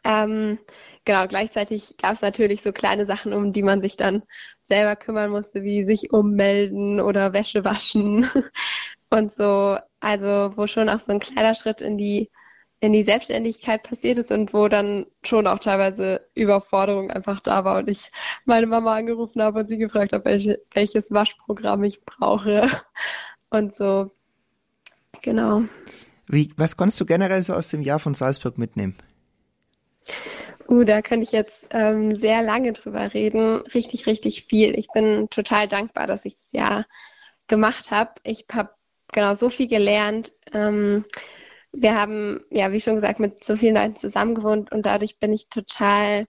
Ähm, 0.04 0.58
genau, 1.04 1.26
gleichzeitig 1.26 1.96
gab 1.98 2.14
es 2.14 2.22
natürlich 2.22 2.62
so 2.62 2.72
kleine 2.72 3.06
Sachen, 3.06 3.32
um 3.32 3.52
die 3.52 3.62
man 3.62 3.80
sich 3.82 3.96
dann 3.96 4.22
selber 4.62 4.96
kümmern 4.96 5.30
musste, 5.30 5.62
wie 5.62 5.84
sich 5.84 6.12
ummelden 6.12 7.00
oder 7.00 7.32
Wäsche 7.32 7.64
waschen 7.64 8.28
und 9.10 9.32
so. 9.32 9.78
Also 10.00 10.52
wo 10.56 10.66
schon 10.66 10.88
auch 10.88 11.00
so 11.00 11.12
ein 11.12 11.20
kleiner 11.20 11.54
Schritt 11.54 11.80
in 11.80 11.98
die 11.98 12.30
in 12.80 12.92
die 12.92 13.02
Selbstständigkeit 13.02 13.82
passiert 13.82 14.18
ist 14.18 14.30
und 14.30 14.54
wo 14.54 14.68
dann 14.68 15.06
schon 15.24 15.46
auch 15.46 15.58
teilweise 15.58 16.20
Überforderung 16.34 17.10
einfach 17.10 17.40
da 17.40 17.64
war 17.64 17.78
und 17.78 17.88
ich 17.88 18.10
meine 18.44 18.66
Mama 18.66 18.94
angerufen 18.94 19.42
habe 19.42 19.60
und 19.60 19.68
sie 19.68 19.78
gefragt 19.78 20.12
habe, 20.12 20.24
welche, 20.24 20.60
welches 20.72 21.10
Waschprogramm 21.10 21.82
ich 21.84 22.04
brauche 22.04 22.70
und 23.50 23.74
so. 23.74 24.10
Genau. 25.22 25.62
Wie, 26.28 26.52
was 26.56 26.76
konntest 26.76 27.00
du 27.00 27.06
generell 27.06 27.42
so 27.42 27.54
aus 27.54 27.68
dem 27.68 27.82
Jahr 27.82 27.98
von 27.98 28.14
Salzburg 28.14 28.58
mitnehmen? 28.58 28.96
Uh, 30.68 30.84
da 30.84 31.00
könnte 31.00 31.24
ich 31.24 31.32
jetzt 31.32 31.68
ähm, 31.70 32.14
sehr 32.14 32.42
lange 32.42 32.74
drüber 32.74 33.12
reden. 33.14 33.62
Richtig, 33.74 34.06
richtig 34.06 34.44
viel. 34.44 34.78
Ich 34.78 34.88
bin 34.88 35.28
total 35.30 35.66
dankbar, 35.66 36.06
dass 36.06 36.26
ich 36.26 36.36
das 36.36 36.52
Jahr 36.52 36.86
gemacht 37.46 37.90
habe. 37.90 38.12
Ich 38.22 38.44
habe 38.52 38.70
genau 39.12 39.34
so 39.34 39.48
viel 39.48 39.66
gelernt. 39.66 40.32
Ähm, 40.52 41.06
wir 41.72 41.94
haben, 41.94 42.40
ja, 42.50 42.72
wie 42.72 42.80
schon 42.80 42.96
gesagt, 42.96 43.20
mit 43.20 43.44
so 43.44 43.56
vielen 43.56 43.76
Leuten 43.76 43.96
zusammengewohnt 43.96 44.72
und 44.72 44.86
dadurch 44.86 45.18
bin 45.18 45.32
ich 45.32 45.48
total 45.48 46.26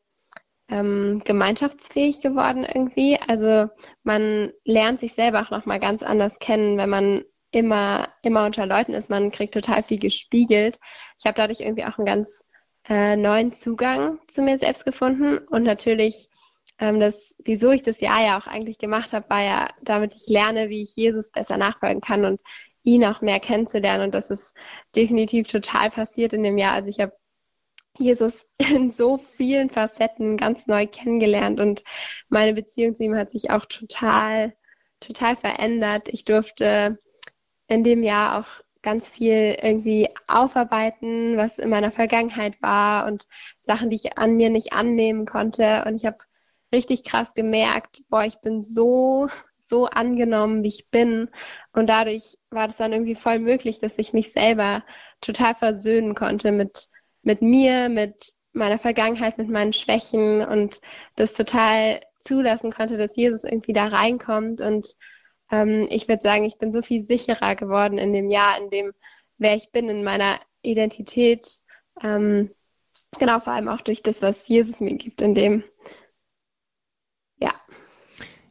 ähm, 0.70 1.22
gemeinschaftsfähig 1.26 2.22
geworden 2.22 2.66
irgendwie. 2.66 3.18
Also 3.28 3.70
man 4.04 4.52
lernt 4.66 5.00
sich 5.00 5.14
selber 5.14 5.42
auch 5.42 5.50
nochmal 5.50 5.80
ganz 5.80 6.04
anders 6.04 6.40
kennen, 6.40 6.78
wenn 6.78 6.90
man 6.90 7.24
immer, 7.52 8.10
immer 8.22 8.46
unter 8.46 8.66
Leuten 8.66 8.94
ist. 8.94 9.10
Man 9.10 9.32
kriegt 9.32 9.54
total 9.54 9.84
viel 9.84 10.00
gespiegelt. 10.00 10.80
Ich 11.18 11.26
habe 11.26 11.36
dadurch 11.36 11.62
irgendwie 11.62 11.86
auch 11.86 11.98
einen 11.98 12.06
ganz 12.06 12.46
äh, 12.88 13.16
neuen 13.16 13.54
Zugang 13.54 14.20
zu 14.28 14.42
mir 14.42 14.58
selbst 14.58 14.86
gefunden 14.86 15.38
und 15.38 15.64
natürlich 15.64 16.30
ähm, 16.80 17.00
das, 17.00 17.36
wieso 17.44 17.72
ich 17.72 17.84
das 17.84 18.00
Jahr 18.00 18.24
ja 18.24 18.40
auch 18.40 18.48
eigentlich 18.48 18.78
gemacht 18.78 19.14
habe, 19.14 19.30
war 19.30 19.44
ja, 19.44 19.70
damit 19.82 20.16
ich 20.16 20.28
lerne, 20.28 20.70
wie 20.70 20.84
ich 20.84 20.96
Jesus 20.96 21.32
besser 21.32 21.58
nachfolgen 21.58 22.02
kann 22.02 22.26
und 22.26 22.42
ihn 22.84 23.06
auch 23.06 23.22
mehr 23.22 23.40
kennenzulernen. 23.40 24.06
Und 24.06 24.16
das 24.16 24.30
ist 24.30 24.56
definitiv 24.96 25.48
total 25.48 25.90
passiert 25.92 26.34
in 26.34 26.44
dem 26.44 26.58
Jahr. 26.58 26.74
Also 26.74 26.90
ich 26.90 27.00
habe 27.00 27.14
Jesus 27.98 28.48
in 28.58 28.92
so 28.92 29.18
vielen 29.18 29.70
Facetten 29.70 30.38
ganz 30.38 30.68
neu 30.68 30.88
kennengelernt 30.88 31.60
und 31.60 31.84
meine 32.30 32.54
Beziehung 32.54 32.96
zu 32.96 33.04
ihm 33.04 33.16
hat 33.16 33.30
sich 33.30 33.52
auch 33.52 33.66
total, 33.66 34.54
total 35.02 35.36
verändert. 35.36 36.08
Ich 36.10 36.24
durfte 36.24 37.00
in 37.68 37.84
dem 37.84 38.04
Jahr 38.04 38.40
auch 38.40 38.48
ganz 38.82 39.10
viel 39.10 39.58
irgendwie 39.62 40.08
aufarbeiten, 40.28 41.36
was 41.36 41.58
in 41.60 41.70
meiner 41.70 41.92
Vergangenheit 41.92 42.62
war 42.62 43.06
und 43.08 43.28
Sachen, 43.62 43.90
die 43.90 43.98
ich 43.98 44.18
an 44.18 44.38
mir 44.38 44.50
nicht 44.50 44.72
annehmen 44.72 45.26
konnte. 45.26 45.84
Und 45.86 45.96
ich 45.96 46.06
habe 46.06 46.18
richtig 46.72 47.04
krass 47.04 47.34
gemerkt, 47.34 48.02
boah, 48.10 48.24
ich 48.24 48.40
bin 48.42 48.64
so, 48.64 49.28
so 49.60 49.86
angenommen, 49.86 50.64
wie 50.64 50.70
ich 50.70 50.90
bin. 50.90 51.30
Und 51.74 51.88
dadurch 51.88 52.38
war 52.50 52.68
das 52.68 52.78
dann 52.78 52.94
irgendwie 52.94 53.16
voll 53.16 53.40
möglich, 53.40 53.80
dass 53.80 53.98
ich 53.98 54.14
mich 54.14 54.32
selber 54.32 54.84
total 55.22 55.56
versöhnen 55.56 56.16
konnte 56.16 56.52
mit, 56.52 56.90
mit 57.24 57.42
mir, 57.42 57.90
mit 57.90 58.34
meiner 58.54 58.80
Vergangenheit, 58.80 59.38
mit 59.38 59.50
meinen 59.50 59.74
Schwächen 59.74 60.46
und 60.46 60.82
das 61.16 61.34
total 61.34 62.02
zulassen 62.20 62.72
konnte, 62.72 62.98
dass 62.98 63.16
Jesus 63.16 63.44
irgendwie 63.44 63.74
da 63.74 63.88
reinkommt 63.88 64.62
und 64.62 64.96
ähm, 65.52 65.88
ich 65.90 66.08
würde 66.08 66.22
sagen, 66.22 66.44
ich 66.44 66.58
bin 66.58 66.72
so 66.72 66.82
viel 66.82 67.04
sicherer 67.04 67.56
geworden 67.56 67.98
in 67.98 68.14
dem 68.14 68.30
Jahr, 68.30 68.58
in 68.60 68.70
dem, 68.70 68.94
wer 69.38 69.56
ich 69.56 69.72
bin, 69.72 69.90
in 69.90 70.04
meiner 70.04 70.40
Identität. 70.62 71.48
Ähm, 72.02 72.52
genau, 73.18 73.40
vor 73.40 73.54
allem 73.54 73.68
auch 73.68 73.82
durch 73.82 74.04
das, 74.04 74.22
was 74.22 74.48
Jesus 74.48 74.80
mir 74.80 74.96
gibt, 74.96 75.22
in 75.22 75.34
dem. 75.34 75.64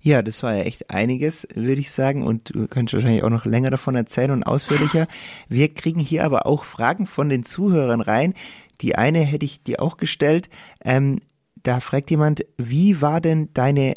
Ja, 0.00 0.22
das 0.22 0.42
war 0.42 0.54
ja 0.54 0.62
echt 0.62 0.90
einiges, 0.90 1.46
würde 1.54 1.80
ich 1.80 1.90
sagen. 1.90 2.22
Und 2.22 2.54
du 2.54 2.68
könntest 2.68 2.94
wahrscheinlich 2.94 3.22
auch 3.22 3.30
noch 3.30 3.44
länger 3.44 3.70
davon 3.70 3.94
erzählen 3.94 4.30
und 4.30 4.44
ausführlicher. 4.44 5.06
Wir 5.48 5.72
kriegen 5.72 6.00
hier 6.00 6.24
aber 6.24 6.46
auch 6.46 6.64
Fragen 6.64 7.06
von 7.06 7.28
den 7.28 7.44
Zuhörern 7.44 8.00
rein. 8.00 8.34
Die 8.80 8.94
eine 8.94 9.20
hätte 9.20 9.44
ich 9.44 9.62
dir 9.62 9.82
auch 9.82 9.96
gestellt. 9.96 10.48
Ähm, 10.84 11.20
da 11.62 11.80
fragt 11.80 12.10
jemand, 12.10 12.46
wie 12.56 13.00
war 13.02 13.20
denn 13.20 13.52
deine, 13.52 13.94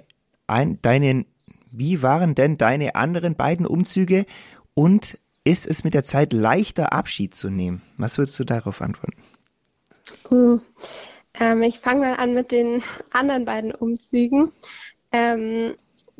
ein, 0.48 0.80
deine 0.82 1.26
wie 1.72 2.02
waren 2.02 2.36
denn 2.36 2.58
deine 2.58 2.96
anderen 2.96 3.36
beiden 3.36 3.66
Umzüge 3.66 4.26
und 4.74 5.18
ist 5.44 5.66
es 5.66 5.84
mit 5.84 5.94
der 5.94 6.04
Zeit 6.04 6.34
leichter, 6.34 6.94
Abschied 6.94 7.34
zu 7.34 7.50
nehmen? 7.50 7.82
Was 7.98 8.18
würdest 8.18 8.40
du 8.40 8.44
darauf 8.44 8.82
antworten? 8.82 9.22
Uh, 10.30 10.60
ähm, 11.40 11.64
ich 11.64 11.80
fange 11.80 12.02
mal 12.02 12.16
an 12.16 12.34
mit 12.34 12.52
den 12.52 12.84
anderen 13.12 13.46
beiden 13.46 13.74
Umzügen. 13.74 14.52
Ähm, 15.12 15.76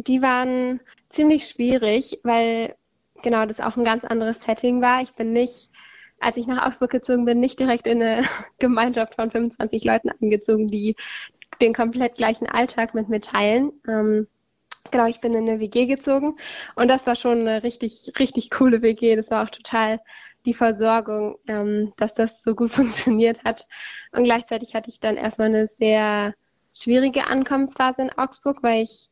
die 0.08 0.22
waren 0.22 0.80
ziemlich 1.10 1.48
schwierig, 1.48 2.20
weil 2.24 2.76
genau 3.22 3.46
das 3.46 3.60
auch 3.60 3.78
ein 3.78 3.84
ganz 3.84 4.04
anderes 4.04 4.42
Setting 4.42 4.82
war. 4.82 5.02
Ich 5.02 5.14
bin 5.14 5.34
nicht, 5.34 5.70
als 6.20 6.38
ich 6.38 6.48
nach 6.48 6.66
Augsburg 6.66 6.92
gezogen 6.92 7.26
bin, 7.26 7.40
nicht 7.40 7.60
direkt 7.60 7.88
in 7.88 8.02
eine 8.02 8.24
Gemeinschaft 8.60 9.16
von 9.16 9.32
25 9.32 9.84
Leuten 9.84 10.10
angezogen, 10.10 10.68
die 10.68 10.96
den 11.62 11.74
komplett 11.74 12.16
gleichen 12.16 12.48
Alltag 12.48 12.94
mit 12.94 13.10
mir 13.10 13.22
teilen. 13.22 13.72
Ähm, 13.88 14.28
genau, 14.90 15.06
ich 15.06 15.22
bin 15.22 15.34
in 15.34 15.48
eine 15.48 15.60
WG 15.60 15.86
gezogen 15.86 16.38
und 16.76 16.88
das 16.88 17.06
war 17.06 17.16
schon 17.16 17.40
eine 17.42 17.64
richtig, 17.64 18.14
richtig 18.20 18.50
coole 18.50 18.82
WG. 18.82 19.16
Das 19.16 19.30
war 19.30 19.44
auch 19.44 19.50
total 19.50 20.00
die 20.46 20.54
Versorgung, 20.56 21.38
ähm, 21.48 21.94
dass 21.98 22.14
das 22.16 22.42
so 22.42 22.56
gut 22.56 22.72
funktioniert 22.72 23.44
hat. 23.44 23.68
Und 24.12 24.24
gleichzeitig 24.24 24.74
hatte 24.74 24.90
ich 24.90 25.00
dann 25.00 25.18
erstmal 25.18 25.50
eine 25.50 25.68
sehr 25.68 26.34
schwierige 26.74 27.28
Ankommensphase 27.28 28.02
in 28.02 28.12
Augsburg, 28.18 28.64
weil 28.64 28.84
ich 28.84 29.11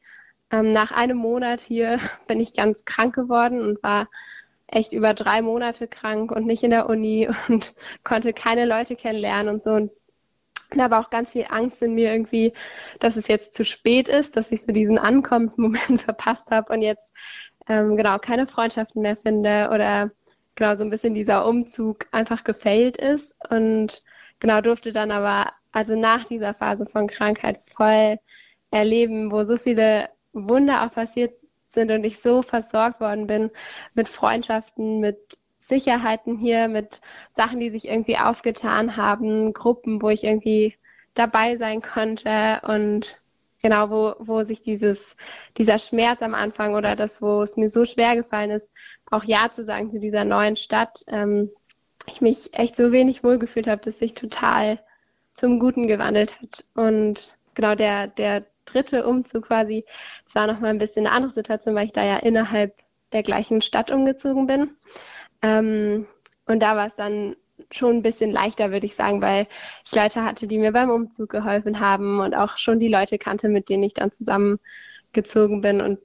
ähm, 0.52 0.72
nach 0.72 0.92
einem 0.92 1.18
Monat 1.18 1.62
hier 1.62 2.00
bin 2.28 2.40
ich 2.40 2.54
ganz 2.54 2.86
krank 2.86 3.16
geworden 3.16 3.62
und 3.62 3.84
war 3.84 4.08
echt 4.68 4.94
über 4.94 5.14
drei 5.14 5.42
Monate 5.42 5.88
krank 5.88 6.32
und 6.32 6.46
nicht 6.46 6.64
in 6.64 6.72
der 6.72 6.90
Uni 6.90 7.30
und 7.48 7.74
konnte 8.04 8.34
keine 8.34 8.66
Leute 8.66 8.96
kennenlernen 8.96 9.54
und 9.54 9.64
so. 9.64 9.72
Und 9.72 9.92
da 10.72 10.92
war 10.92 11.00
auch 11.00 11.10
ganz 11.10 11.32
viel 11.32 11.48
Angst 11.50 11.82
in 11.82 11.96
mir 11.96 12.12
irgendwie, 12.12 12.54
dass 13.00 13.16
es 13.16 13.28
jetzt 13.28 13.56
zu 13.56 13.66
spät 13.66 14.08
ist, 14.08 14.38
dass 14.38 14.52
ich 14.52 14.62
so 14.62 14.72
diesen 14.72 15.00
Ankommensmoment 15.00 16.02
verpasst 16.04 16.52
habe 16.52 16.72
und 16.72 16.82
jetzt 16.82 17.16
ähm, 17.68 17.98
genau 17.98 18.20
keine 18.20 18.46
Freundschaften 18.46 19.02
mehr 19.02 19.16
finde 19.16 19.70
oder 19.74 20.10
genau 20.56 20.76
so 20.76 20.84
ein 20.84 20.90
bisschen 20.90 21.16
dieser 21.16 21.48
Umzug 21.48 22.08
einfach 22.12 22.44
gefailt 22.44 22.98
ist 22.98 23.36
und 23.50 24.04
genau 24.40 24.62
durfte 24.62 24.92
dann 24.92 25.12
aber 25.12 25.52
also 25.72 25.96
nach 25.96 26.24
dieser 26.26 26.54
Phase 26.54 26.86
von 26.86 27.08
Krankheit 27.08 27.58
voll 27.58 28.18
erleben, 28.72 29.32
wo 29.32 29.46
so 29.46 29.58
viele 29.58 30.10
Wunder 30.34 30.86
auch 30.86 30.92
passiert 30.92 31.34
sind 31.70 31.92
und 31.92 32.04
ich 32.04 32.20
so 32.20 32.42
versorgt 32.42 33.00
worden 33.00 33.28
bin 33.28 33.52
mit 33.94 34.08
Freundschaften, 34.08 35.00
mit 35.00 35.38
Sicherheiten 35.60 36.38
hier, 36.38 36.68
mit 36.68 37.00
Sachen, 37.36 37.60
die 37.60 37.70
sich 37.70 37.88
irgendwie 37.88 38.18
aufgetan 38.18 38.98
haben, 38.98 39.54
Gruppen, 39.54 40.02
wo 40.02 40.10
ich 40.10 40.24
irgendwie 40.24 40.76
dabei 41.14 41.58
sein 41.58 41.82
konnte 41.82 42.62
und 42.64 43.22
genau, 43.62 43.90
wo, 43.90 44.16
wo 44.20 44.44
sich 44.44 44.62
dieses, 44.62 45.16
dieser 45.58 45.78
Schmerz 45.78 46.22
am 46.22 46.34
Anfang 46.34 46.76
oder 46.76 46.96
das, 46.96 47.22
wo 47.22 47.44
es 47.44 47.56
mir 47.56 47.70
so 47.70 47.86
schwer 47.86 48.16
gefallen 48.16 48.52
ist, 48.52 48.70
auch 49.12 49.24
Ja 49.24 49.52
zu 49.54 49.64
sagen 49.64 49.92
zu 49.92 50.00
dieser 50.00 50.26
neuen 50.26 50.56
Stadt, 50.56 51.02
ähm, 51.08 51.52
ich 52.08 52.22
mich 52.22 52.54
echt 52.54 52.76
so 52.76 52.92
wenig 52.92 53.24
wohlgefühlt 53.24 53.68
habe, 53.68 53.82
dass 53.84 54.00
sich 54.00 54.14
total 54.14 54.80
zum 55.34 55.60
Guten 55.60 55.88
gewandelt 55.88 56.40
hat. 56.42 56.66
Und 56.74 57.38
genau 57.54 57.76
der, 57.76 58.08
der 58.08 58.46
dritte 58.72 59.06
Umzug 59.06 59.48
quasi, 59.48 59.86
das 60.26 60.36
war 60.36 60.48
nochmal 60.48 60.72
ein 60.72 60.78
bisschen 60.78 61.06
eine 61.06 61.16
andere 61.16 61.32
Situation, 61.32 61.76
weil 61.76 61.86
ich 61.86 61.94
da 61.94 62.04
ja 62.04 62.18
innerhalb 62.18 62.76
der 63.12 63.24
gleichen 63.24 63.62
Stadt 63.62 63.92
umgezogen 63.92 64.48
bin. 64.48 64.72
Ähm, 65.42 66.08
und 66.46 66.62
da 66.62 66.76
war 66.76 66.88
es 66.88 66.96
dann 66.96 67.36
schon 67.72 67.98
ein 67.98 68.02
bisschen 68.02 68.32
leichter, 68.32 68.72
würde 68.72 68.86
ich 68.86 68.96
sagen, 68.96 69.22
weil 69.22 69.48
ich 69.86 69.94
Leute 69.94 70.24
hatte, 70.24 70.48
die 70.48 70.58
mir 70.58 70.72
beim 70.72 70.90
Umzug 70.90 71.30
geholfen 71.30 71.80
haben 71.80 72.20
und 72.20 72.34
auch 72.34 72.58
schon 72.58 72.80
die 72.80 72.88
Leute 72.88 73.18
kannte, 73.18 73.50
mit 73.50 73.70
denen 73.70 73.84
ich 73.84 73.94
dann 73.94 74.12
zusammengezogen 74.12 75.62
bin. 75.62 75.82
Und 75.82 76.00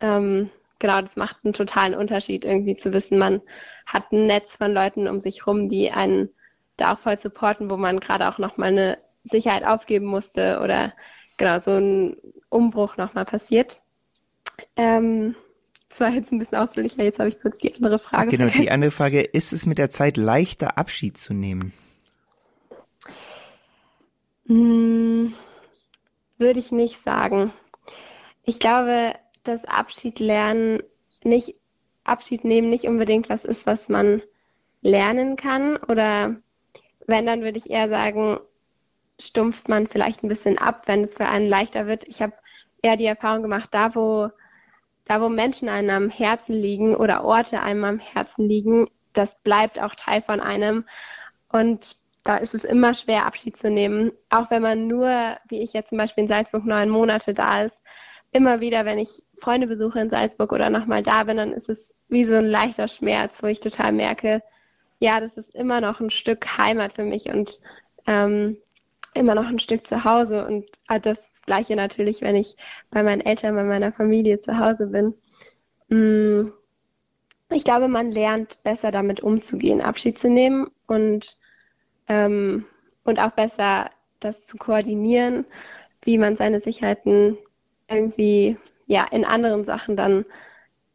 ähm, 0.00 0.50
genau, 0.78 1.00
das 1.00 1.16
macht 1.16 1.38
einen 1.44 1.52
totalen 1.52 1.94
Unterschied, 1.94 2.44
irgendwie 2.44 2.76
zu 2.76 2.92
wissen, 2.92 3.18
man 3.18 3.40
hat 3.86 4.12
ein 4.12 4.26
Netz 4.26 4.56
von 4.56 4.72
Leuten 4.72 5.08
um 5.08 5.20
sich 5.20 5.46
rum, 5.46 5.68
die 5.68 5.90
einen 5.90 6.30
da 6.76 6.94
auch 6.94 6.98
voll 6.98 7.18
supporten, 7.18 7.70
wo 7.70 7.76
man 7.76 8.00
gerade 8.00 8.28
auch 8.28 8.38
nochmal 8.38 8.68
eine 8.68 8.98
Sicherheit 9.24 9.64
aufgeben 9.64 10.06
musste 10.06 10.60
oder 10.62 10.94
genau 11.40 11.58
so 11.58 11.72
ein 11.72 12.16
Umbruch 12.50 12.96
nochmal 12.96 13.24
passiert. 13.24 13.80
Ähm, 14.76 15.34
das 15.88 16.00
war 16.00 16.10
jetzt 16.10 16.30
ein 16.30 16.38
bisschen 16.38 16.58
ausführlicher, 16.58 17.02
jetzt 17.02 17.18
habe 17.18 17.30
ich 17.30 17.40
kurz 17.40 17.58
die 17.58 17.74
andere 17.74 17.98
Frage. 17.98 18.30
Genau, 18.30 18.44
vergessen. 18.44 18.62
die 18.62 18.70
andere 18.70 18.90
Frage, 18.92 19.22
ist 19.22 19.52
es 19.52 19.66
mit 19.66 19.78
der 19.78 19.90
Zeit 19.90 20.16
leichter, 20.16 20.78
Abschied 20.78 21.18
zu 21.18 21.34
nehmen? 21.34 21.72
Hm, 24.46 25.34
würde 26.38 26.60
ich 26.60 26.70
nicht 26.70 27.02
sagen. 27.02 27.52
Ich 28.44 28.60
glaube, 28.60 29.14
dass 29.42 29.64
Abschied 29.64 30.20
lernen 30.20 30.82
nicht, 31.24 31.56
Abschied 32.04 32.44
nehmen 32.44 32.68
nicht 32.68 32.84
unbedingt 32.84 33.30
was 33.30 33.44
ist, 33.44 33.66
was 33.66 33.88
man 33.88 34.22
lernen 34.82 35.36
kann. 35.36 35.76
Oder 35.76 36.36
wenn, 37.06 37.26
dann 37.26 37.42
würde 37.42 37.58
ich 37.58 37.70
eher 37.70 37.88
sagen, 37.88 38.38
stumpft 39.20 39.68
man 39.68 39.86
vielleicht 39.86 40.22
ein 40.22 40.28
bisschen 40.28 40.58
ab, 40.58 40.82
wenn 40.86 41.04
es 41.04 41.14
für 41.14 41.26
einen 41.26 41.48
leichter 41.48 41.86
wird. 41.86 42.06
Ich 42.08 42.22
habe 42.22 42.32
eher 42.82 42.96
die 42.96 43.06
Erfahrung 43.06 43.42
gemacht, 43.42 43.68
da 43.72 43.94
wo, 43.94 44.30
da 45.04 45.20
wo 45.20 45.28
Menschen 45.28 45.68
einem 45.68 45.90
am 45.90 46.10
Herzen 46.10 46.54
liegen 46.54 46.96
oder 46.96 47.24
Orte 47.24 47.62
einem 47.62 47.84
am 47.84 47.98
Herzen 47.98 48.48
liegen, 48.48 48.88
das 49.12 49.40
bleibt 49.42 49.80
auch 49.80 49.94
Teil 49.94 50.22
von 50.22 50.40
einem. 50.40 50.84
Und 51.48 51.96
da 52.24 52.36
ist 52.36 52.54
es 52.54 52.64
immer 52.64 52.94
schwer, 52.94 53.26
Abschied 53.26 53.56
zu 53.56 53.70
nehmen. 53.70 54.12
Auch 54.28 54.50
wenn 54.50 54.62
man 54.62 54.86
nur, 54.86 55.36
wie 55.48 55.60
ich 55.60 55.72
jetzt 55.72 55.88
zum 55.88 55.98
Beispiel 55.98 56.22
in 56.22 56.28
Salzburg 56.28 56.64
neun 56.64 56.88
Monate 56.88 57.34
da 57.34 57.62
ist, 57.62 57.82
immer 58.32 58.60
wieder, 58.60 58.84
wenn 58.84 58.98
ich 58.98 59.24
Freunde 59.36 59.66
besuche 59.66 60.00
in 60.00 60.10
Salzburg 60.10 60.52
oder 60.52 60.70
nochmal 60.70 61.02
da 61.02 61.24
bin, 61.24 61.36
dann 61.36 61.52
ist 61.52 61.68
es 61.68 61.94
wie 62.08 62.24
so 62.24 62.34
ein 62.34 62.46
leichter 62.46 62.88
Schmerz, 62.88 63.42
wo 63.42 63.46
ich 63.46 63.60
total 63.60 63.92
merke, 63.92 64.42
ja, 65.00 65.18
das 65.20 65.36
ist 65.36 65.54
immer 65.54 65.80
noch 65.80 66.00
ein 66.00 66.10
Stück 66.10 66.58
Heimat 66.58 66.92
für 66.92 67.04
mich 67.04 67.26
und 67.26 67.58
ähm, 68.06 68.58
immer 69.14 69.34
noch 69.34 69.46
ein 69.46 69.58
Stück 69.58 69.86
zu 69.86 70.04
Hause 70.04 70.46
und 70.46 70.66
das 71.02 71.18
Gleiche 71.46 71.76
natürlich, 71.76 72.20
wenn 72.22 72.36
ich 72.36 72.56
bei 72.90 73.02
meinen 73.02 73.20
Eltern, 73.20 73.54
bei 73.54 73.64
meiner 73.64 73.92
Familie 73.92 74.40
zu 74.40 74.58
Hause 74.58 74.88
bin. 74.88 75.14
Mm, 75.88 76.52
ich 77.50 77.64
glaube, 77.64 77.88
man 77.88 78.12
lernt 78.12 78.62
besser 78.62 78.90
damit 78.90 79.20
umzugehen, 79.20 79.80
Abschied 79.80 80.18
zu 80.18 80.28
nehmen 80.30 80.68
und, 80.86 81.38
ähm, 82.08 82.66
und 83.04 83.18
auch 83.18 83.32
besser 83.32 83.90
das 84.20 84.46
zu 84.46 84.56
koordinieren, 84.56 85.46
wie 86.02 86.18
man 86.18 86.36
seine 86.36 86.60
Sicherheiten 86.60 87.38
irgendwie 87.88 88.56
ja 88.86 89.06
in 89.10 89.24
anderen 89.24 89.64
Sachen 89.64 89.96
dann 89.96 90.24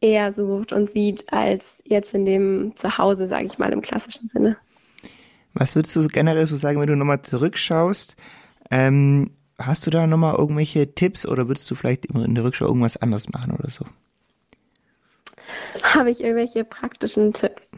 eher 0.01 0.33
sucht 0.33 0.71
und 0.73 0.89
sieht 0.89 1.31
als 1.33 1.81
jetzt 1.85 2.13
in 2.13 2.25
dem 2.25 2.75
Zuhause, 2.75 3.27
sage 3.27 3.45
ich 3.45 3.57
mal 3.57 3.73
im 3.73 3.81
klassischen 3.81 4.29
Sinne. 4.29 4.57
Was 5.55 5.75
würdest 5.75 5.95
du 5.95 6.07
generell 6.07 6.45
so 6.45 6.57
sagen, 6.57 6.79
wenn 6.79 6.87
du 6.87 6.97
nochmal 6.97 7.21
zurückschaust? 7.21 8.15
Ähm, 8.69 9.31
hast 9.57 9.87
du 9.87 9.91
da 9.91 10.05
nochmal 10.05 10.35
irgendwelche 10.35 10.93
Tipps 10.93 11.25
oder 11.25 11.47
würdest 11.47 11.71
du 11.71 11.75
vielleicht 11.75 12.05
in 12.05 12.35
der 12.35 12.43
Rückschau 12.43 12.65
irgendwas 12.65 12.97
anders 12.97 13.29
machen 13.29 13.53
oder 13.53 13.69
so? 13.69 13.85
Habe 15.81 16.11
ich 16.11 16.21
irgendwelche 16.21 16.65
praktischen 16.65 17.31
Tipps? 17.31 17.71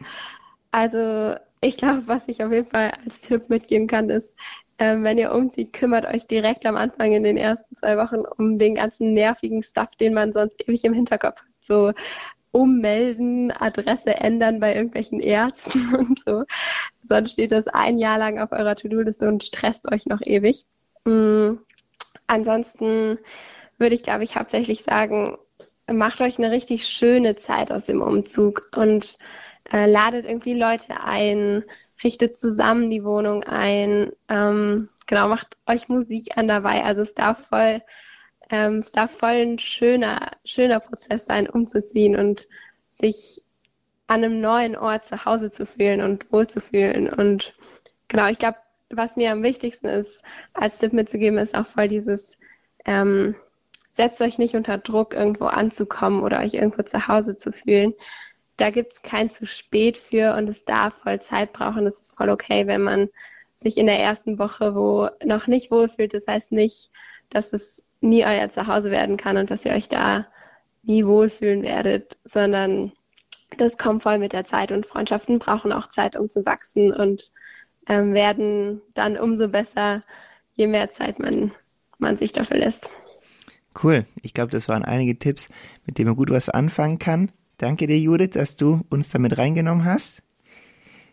Also 0.72 1.36
ich 1.62 1.78
glaube, 1.78 2.04
was 2.08 2.28
ich 2.28 2.44
auf 2.44 2.52
jeden 2.52 2.68
Fall 2.68 2.92
als 3.06 3.22
Tipp 3.22 3.50
mitgeben 3.50 3.88
kann, 3.88 4.10
ist, 4.10 4.36
ähm, 4.80 5.04
wenn 5.04 5.18
ihr 5.18 5.32
umzieht, 5.32 5.74
kümmert 5.74 6.06
euch 6.06 6.28
direkt 6.28 6.66
am 6.66 6.78
Anfang 6.78 7.12
in 7.12 7.24
den 7.24 7.38
ersten 7.38 7.76
zwei 7.76 7.98
Wochen 7.98 8.22
um 8.38 8.58
den 8.58 8.76
ganzen 8.76 9.14
nervigen 9.14 9.62
Stuff, 9.64 9.96
den 9.96 10.14
man 10.14 10.34
sonst 10.34 10.68
ewig 10.68 10.84
im 10.84 10.94
Hinterkopf 10.94 11.42
hat. 11.42 11.48
So 11.60 11.94
ummelden, 12.52 13.52
Adresse 13.52 14.16
ändern 14.16 14.60
bei 14.60 14.76
irgendwelchen 14.76 15.20
Ärzten 15.20 15.96
und 15.96 16.20
so. 16.20 16.44
Sonst 17.04 17.34
steht 17.34 17.52
das 17.52 17.68
ein 17.68 17.98
Jahr 17.98 18.18
lang 18.18 18.40
auf 18.40 18.52
eurer 18.52 18.76
To-Do-Liste 18.76 19.28
und 19.28 19.44
stresst 19.44 19.92
euch 19.92 20.06
noch 20.06 20.22
ewig. 20.22 20.66
Mhm. 21.06 21.60
Ansonsten 22.28 23.20
würde 23.78 23.96
ich, 23.96 24.04
glaube 24.04 24.24
ich, 24.24 24.36
hauptsächlich 24.36 24.84
sagen, 24.84 25.38
macht 25.90 26.20
euch 26.22 26.38
eine 26.38 26.52
richtig 26.52 26.86
schöne 26.88 27.36
Zeit 27.36 27.72
aus 27.72 27.86
dem 27.86 28.02
Umzug 28.02 28.70
und 28.76 29.18
äh, 29.72 29.90
ladet 29.90 30.26
irgendwie 30.26 30.54
Leute 30.54 31.02
ein, 31.02 31.64
richtet 32.04 32.38
zusammen 32.38 32.90
die 32.90 33.04
Wohnung 33.04 33.44
ein, 33.44 34.12
ähm, 34.28 34.90
genau, 35.08 35.28
macht 35.28 35.58
euch 35.66 35.88
Musik 35.88 36.38
an 36.38 36.48
dabei. 36.48 36.84
Also 36.84 37.02
es 37.02 37.14
darf 37.14 37.48
voll 37.48 37.82
ähm, 38.50 38.80
es 38.80 38.92
darf 38.92 39.12
voll 39.12 39.42
ein 39.42 39.60
schöner, 39.60 40.32
schöner 40.46 40.80
Prozess 40.80 41.26
sein, 41.26 41.50
umzuziehen 41.50 42.16
und 42.16 42.48
sich 42.92 43.44
an 44.08 44.24
einem 44.24 44.40
neuen 44.40 44.76
Ort 44.76 45.06
zu 45.06 45.26
Hause 45.26 45.52
zu 45.52 45.66
fühlen 45.66 46.02
und 46.02 46.32
wohlzufühlen. 46.32 47.10
Und 47.12 47.54
genau, 48.08 48.28
ich 48.28 48.40
glaube, 48.40 48.58
was 48.90 49.18
mir 49.18 49.32
am 49.32 49.44
wichtigsten 49.44 49.88
ist, 49.88 50.24
als 50.54 50.78
Tipp 50.78 50.94
mitzugeben, 50.94 51.38
ist 51.38 51.56
auch 51.56 51.68
voll 51.68 51.90
dieses, 51.90 52.38
ähm, 52.86 53.36
setzt 53.94 54.22
euch 54.22 54.38
nicht 54.38 54.56
unter 54.56 54.78
Druck, 54.78 55.14
irgendwo 55.14 55.46
anzukommen 55.46 56.24
oder 56.24 56.40
euch 56.40 56.54
irgendwo 56.54 56.84
zu 56.84 57.08
Hause 57.08 57.36
zu 57.36 57.52
fühlen. 57.52 57.94
Da 58.56 58.70
gibt 58.70 58.94
es 58.94 59.02
kein 59.02 59.30
zu 59.30 59.46
spät 59.46 59.98
für 59.98 60.36
und 60.36 60.48
es 60.48 60.64
darf 60.64 60.96
voll 61.04 61.20
Zeit 61.22 61.52
brauchen. 61.52 61.86
Es 61.86 62.00
ist 62.00 62.16
voll 62.16 62.30
okay, 62.30 62.66
wenn 62.66 62.82
man 62.82 63.10
sich 63.56 63.78
in 63.78 63.88
der 63.88 64.00
ersten 64.00 64.40
Woche 64.40 64.74
wo 64.76 65.10
noch 65.26 65.48
nicht 65.48 65.70
wohlfühlt. 65.70 66.14
Das 66.14 66.28
heißt 66.28 66.52
nicht, 66.54 66.92
dass 67.30 67.54
es 67.54 67.84
nie 68.02 68.26
euer 68.26 68.50
Zuhause 68.50 68.92
werden 68.92 69.18
kann 69.18 69.38
und 69.38 69.52
dass 69.52 69.66
ihr 69.66 69.72
euch 69.72 69.90
da 69.90 70.28
nie 70.84 71.06
wohlfühlen 71.06 71.64
werdet, 71.64 72.18
sondern 72.24 72.92
das 73.58 73.78
kommt 73.78 74.04
voll 74.04 74.20
mit 74.20 74.34
der 74.34 74.46
Zeit 74.46 74.72
und 74.72 74.86
Freundschaften 74.86 75.40
brauchen 75.40 75.72
auch 75.72 75.88
Zeit, 75.88 76.16
um 76.16 76.30
zu 76.30 76.46
wachsen 76.46 76.94
und 76.94 77.32
ähm, 77.88 78.14
werden 78.14 78.82
dann 78.94 79.18
umso 79.18 79.48
besser, 79.48 80.04
je 80.56 80.68
mehr 80.68 80.90
Zeit 80.90 81.20
man, 81.20 81.52
man 81.98 82.18
sich 82.18 82.34
dafür 82.34 82.58
lässt. 82.58 82.90
Cool. 83.82 84.06
Ich 84.22 84.34
glaube, 84.34 84.52
das 84.52 84.68
waren 84.68 84.84
einige 84.84 85.18
Tipps, 85.18 85.50
mit 85.86 85.98
denen 85.98 86.10
man 86.10 86.18
gut 86.18 86.32
was 86.32 86.50
anfangen 86.50 87.00
kann. 87.00 87.32
Danke 87.58 87.88
dir, 87.88 88.00
Judith, 88.00 88.32
dass 88.32 88.56
du 88.56 88.82
uns 88.90 89.10
damit 89.10 89.38
reingenommen 89.38 89.86
hast. 89.86 90.24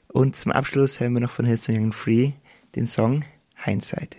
Und 0.08 0.36
zum 0.36 0.52
Abschluss 0.52 1.00
hören 1.00 1.14
wir 1.14 1.20
noch 1.20 1.30
von 1.30 1.44
Hillsong 1.44 1.76
Young 1.76 1.92
Free 1.92 2.32
den 2.74 2.86
Song 2.86 3.24
Hindsight. 3.56 4.16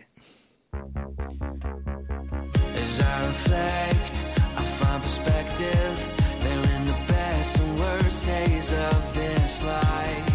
As 2.97 3.01
I 3.01 3.27
reflect, 3.27 4.25
I 4.55 4.63
find 4.63 5.03
perspective. 5.03 6.11
They're 6.39 6.75
in 6.77 6.87
the 6.87 6.97
best 7.07 7.59
and 7.59 7.77
worst 7.77 8.25
days 8.25 8.71
of 8.71 9.13
this 9.13 9.61
life. 9.63 10.34